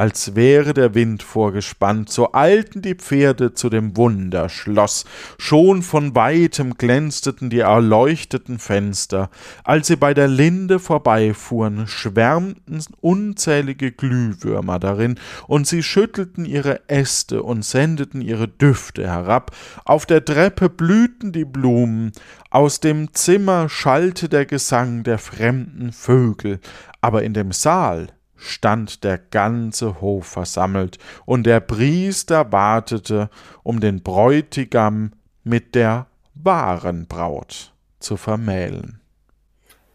als 0.00 0.34
wäre 0.34 0.72
der 0.72 0.94
Wind 0.94 1.22
vorgespannt, 1.22 2.08
so 2.08 2.32
eilten 2.32 2.80
die 2.80 2.94
Pferde 2.94 3.52
zu 3.52 3.68
dem 3.68 3.98
Wunderschloss, 3.98 5.04
schon 5.36 5.82
von 5.82 6.14
weitem 6.14 6.78
glänzten 6.78 7.50
die 7.50 7.58
erleuchteten 7.58 8.58
Fenster, 8.58 9.28
als 9.62 9.88
sie 9.88 9.96
bei 9.96 10.14
der 10.14 10.26
Linde 10.26 10.78
vorbeifuhren, 10.78 11.86
schwärmten 11.86 12.82
unzählige 13.02 13.92
Glühwürmer 13.92 14.78
darin, 14.78 15.16
und 15.46 15.66
sie 15.66 15.82
schüttelten 15.82 16.46
ihre 16.46 16.88
Äste 16.88 17.42
und 17.42 17.62
sendeten 17.62 18.22
ihre 18.22 18.48
Düfte 18.48 19.06
herab, 19.06 19.54
auf 19.84 20.06
der 20.06 20.24
Treppe 20.24 20.70
blühten 20.70 21.32
die 21.32 21.44
Blumen, 21.44 22.12
aus 22.48 22.80
dem 22.80 23.12
Zimmer 23.12 23.68
schallte 23.68 24.30
der 24.30 24.46
Gesang 24.46 25.02
der 25.02 25.18
fremden 25.18 25.92
Vögel, 25.92 26.58
aber 27.02 27.22
in 27.22 27.34
dem 27.34 27.52
Saal 27.52 28.08
stand 28.40 29.04
der 29.04 29.18
ganze 29.18 30.00
Hof 30.00 30.26
versammelt, 30.26 30.98
und 31.26 31.44
der 31.44 31.60
Priester 31.60 32.50
wartete, 32.52 33.30
um 33.62 33.80
den 33.80 34.02
Bräutigam 34.02 35.12
mit 35.44 35.74
der 35.74 36.06
wahren 36.34 37.06
Braut 37.06 37.72
zu 37.98 38.16
vermählen. 38.16 39.00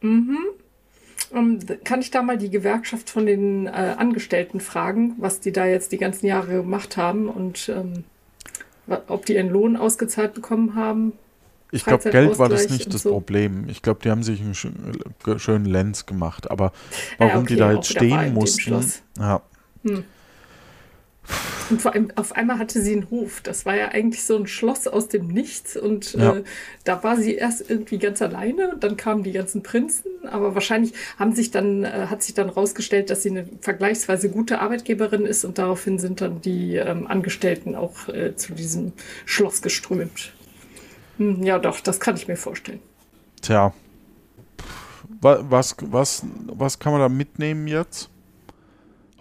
Mhm. 0.02 0.38
Um, 1.32 1.60
ähm, 1.60 1.60
kann 1.84 2.02
ich 2.02 2.12
da 2.12 2.22
mal 2.22 2.38
die 2.38 2.52
Gewerkschaft 2.52 3.10
von 3.10 3.26
den 3.26 3.68
äh, 3.68 3.96
Angestellten 3.98 4.60
fragen, 4.60 5.16
was 5.18 5.40
die 5.40 5.52
da 5.52 5.66
jetzt 5.66 5.92
die 5.92 5.98
ganzen 5.98 6.28
Jahre 6.28 6.58
gemacht 6.58 6.98
haben 6.98 7.28
und 7.28 7.68
ähm, 7.70 8.04
ob 9.08 9.26
die 9.26 9.34
ihren 9.34 9.50
Lohn 9.50 9.76
ausgezahlt 9.76 10.36
bekommen 10.36 10.76
haben? 10.76 11.14
Ich 11.72 11.84
glaube, 11.86 12.10
Geld 12.10 12.40
war 12.40 12.50
das 12.50 12.70
nicht 12.70 12.94
das 12.94 13.04
so. 13.04 13.12
Problem. 13.12 13.68
Ich 13.68 13.82
glaube, 13.82 14.00
die 14.04 14.10
haben 14.10 14.24
sich 14.24 14.42
einen 14.42 14.56
schönen 14.56 15.66
Lenz 15.66 16.06
gemacht. 16.06 16.50
Aber 16.50 16.72
warum 17.18 17.34
ja, 17.34 17.40
okay, 17.40 17.48
die 17.48 17.56
da 17.56 17.72
jetzt 17.74 17.90
stehen 17.90 18.34
mussten. 18.34 18.86
Ja. 19.18 19.42
Hm. 19.84 20.04
Und 21.72 21.82
vor 21.82 21.94
allem, 21.94 22.12
auf 22.16 22.36
einmal 22.36 22.60
hatte 22.60 22.80
sie 22.80 22.94
einen 22.94 23.10
Hof. 23.10 23.42
Das 23.42 23.66
war 23.66 23.76
ja 23.76 23.88
eigentlich 23.88 24.24
so 24.24 24.38
ein 24.38 24.46
Schloss 24.46 24.88
aus 24.88 25.08
dem 25.08 25.28
Nichts. 25.28 25.76
Und 25.76 26.14
ja. 26.14 26.38
äh, 26.38 26.44
da 26.84 27.04
war 27.04 27.18
sie 27.18 27.34
erst 27.34 27.68
irgendwie 27.70 27.98
ganz 27.98 28.22
alleine. 28.22 28.74
Und 28.74 28.84
dann 28.84 28.98
kamen 28.98 29.24
die 29.24 29.32
ganzen 29.32 29.64
Prinzen. 29.64 30.06
Aber 30.30 30.54
wahrscheinlich 30.54 30.94
haben 31.18 31.34
sich 31.34 31.50
dann, 31.50 31.84
äh, 31.84 32.08
hat 32.10 32.22
sich 32.22 32.36
dann 32.36 32.50
rausgestellt, 32.50 33.10
dass 33.10 33.24
sie 33.24 33.32
eine 33.32 33.50
vergleichsweise 33.62 34.30
gute 34.30 34.60
Arbeitgeberin 34.60 35.26
ist. 35.26 35.44
Und 35.44 35.58
daraufhin 35.58 35.98
sind 35.98 36.22
dann 36.22 36.42
die 36.42 36.76
ähm, 36.76 37.08
Angestellten 37.08 37.76
auch 37.76 38.08
äh, 38.10 38.36
zu 38.36 38.54
diesem 38.54 38.94
Schloss 39.26 39.64
geströmt. 39.64 40.35
Hm, 41.18 41.44
ja, 41.44 41.60
doch, 41.60 41.80
das 41.80 42.00
kann 42.00 42.16
ich 42.16 42.28
mir 42.28 42.38
vorstellen. 42.38 42.80
Tja. 43.42 43.74
Was, 45.22 45.76
was, 45.82 46.24
was 46.48 46.80
kann 46.80 46.92
man 46.92 47.02
da 47.02 47.10
mitnehmen 47.10 47.68
jetzt? 47.68 48.10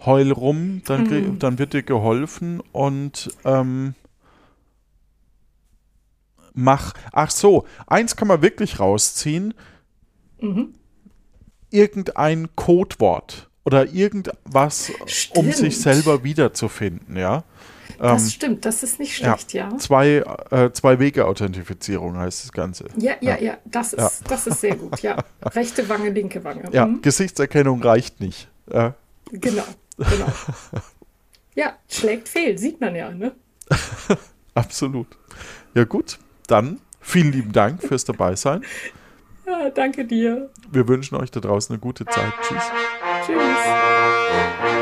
Heul 0.05 0.31
rum, 0.31 0.81
dann, 0.85 1.03
mhm. 1.03 1.39
dann 1.39 1.57
wird 1.57 1.73
dir 1.73 1.83
geholfen 1.83 2.61
und 2.71 3.29
ähm, 3.43 3.95
mach. 6.53 6.93
Ach 7.11 7.31
so, 7.31 7.65
eins 7.87 8.15
kann 8.15 8.27
man 8.27 8.41
wirklich 8.41 8.79
rausziehen. 8.79 9.53
Mhm. 10.39 10.73
Irgendein 11.71 12.55
Codewort 12.55 13.49
oder 13.63 13.91
irgendwas, 13.91 14.91
Stimmt. 15.07 15.37
um 15.37 15.51
sich 15.51 15.79
selber 15.79 16.23
wiederzufinden, 16.23 17.17
ja. 17.17 17.43
Das 17.97 18.23
ähm, 18.23 18.29
stimmt, 18.29 18.65
das 18.65 18.83
ist 18.83 18.99
nicht 18.99 19.15
schlecht, 19.15 19.53
ja. 19.53 19.69
ja. 19.69 19.77
Zwei, 19.77 20.23
äh, 20.51 20.71
zwei 20.71 20.99
Wege-Authentifizierung 20.99 22.17
heißt 22.17 22.43
das 22.43 22.51
Ganze. 22.51 22.85
Ja, 22.97 23.13
ja, 23.21 23.35
ja, 23.35 23.41
ja. 23.41 23.57
Das, 23.65 23.93
ist, 23.93 23.99
ja. 23.99 24.27
das 24.27 24.47
ist 24.47 24.61
sehr 24.61 24.75
gut, 24.75 24.99
ja. 25.01 25.17
Rechte 25.43 25.87
Wange, 25.89 26.09
linke 26.09 26.43
Wange. 26.43 26.69
Ja, 26.71 26.85
mhm. 26.85 27.01
Gesichtserkennung 27.01 27.81
reicht 27.81 28.19
nicht. 28.19 28.49
Genau, 28.67 28.93
genau. 29.31 29.63
ja, 31.55 31.73
schlägt 31.89 32.29
fehl, 32.29 32.57
sieht 32.57 32.81
man 32.81 32.95
ja, 32.95 33.11
ne? 33.11 33.33
Absolut. 34.53 35.07
Ja, 35.73 35.83
gut, 35.83 36.19
dann 36.47 36.79
vielen 36.99 37.31
lieben 37.31 37.51
Dank 37.51 37.81
fürs 37.83 38.05
Dabeisein. 38.05 38.63
Ja, 39.45 39.69
danke 39.69 40.05
dir. 40.05 40.49
Wir 40.71 40.87
wünschen 40.87 41.15
euch 41.15 41.29
da 41.29 41.39
draußen 41.39 41.73
eine 41.73 41.79
gute 41.79 42.05
Zeit. 42.05 42.33
Tschüss. 42.41 42.63
Tschüss. 43.25 44.74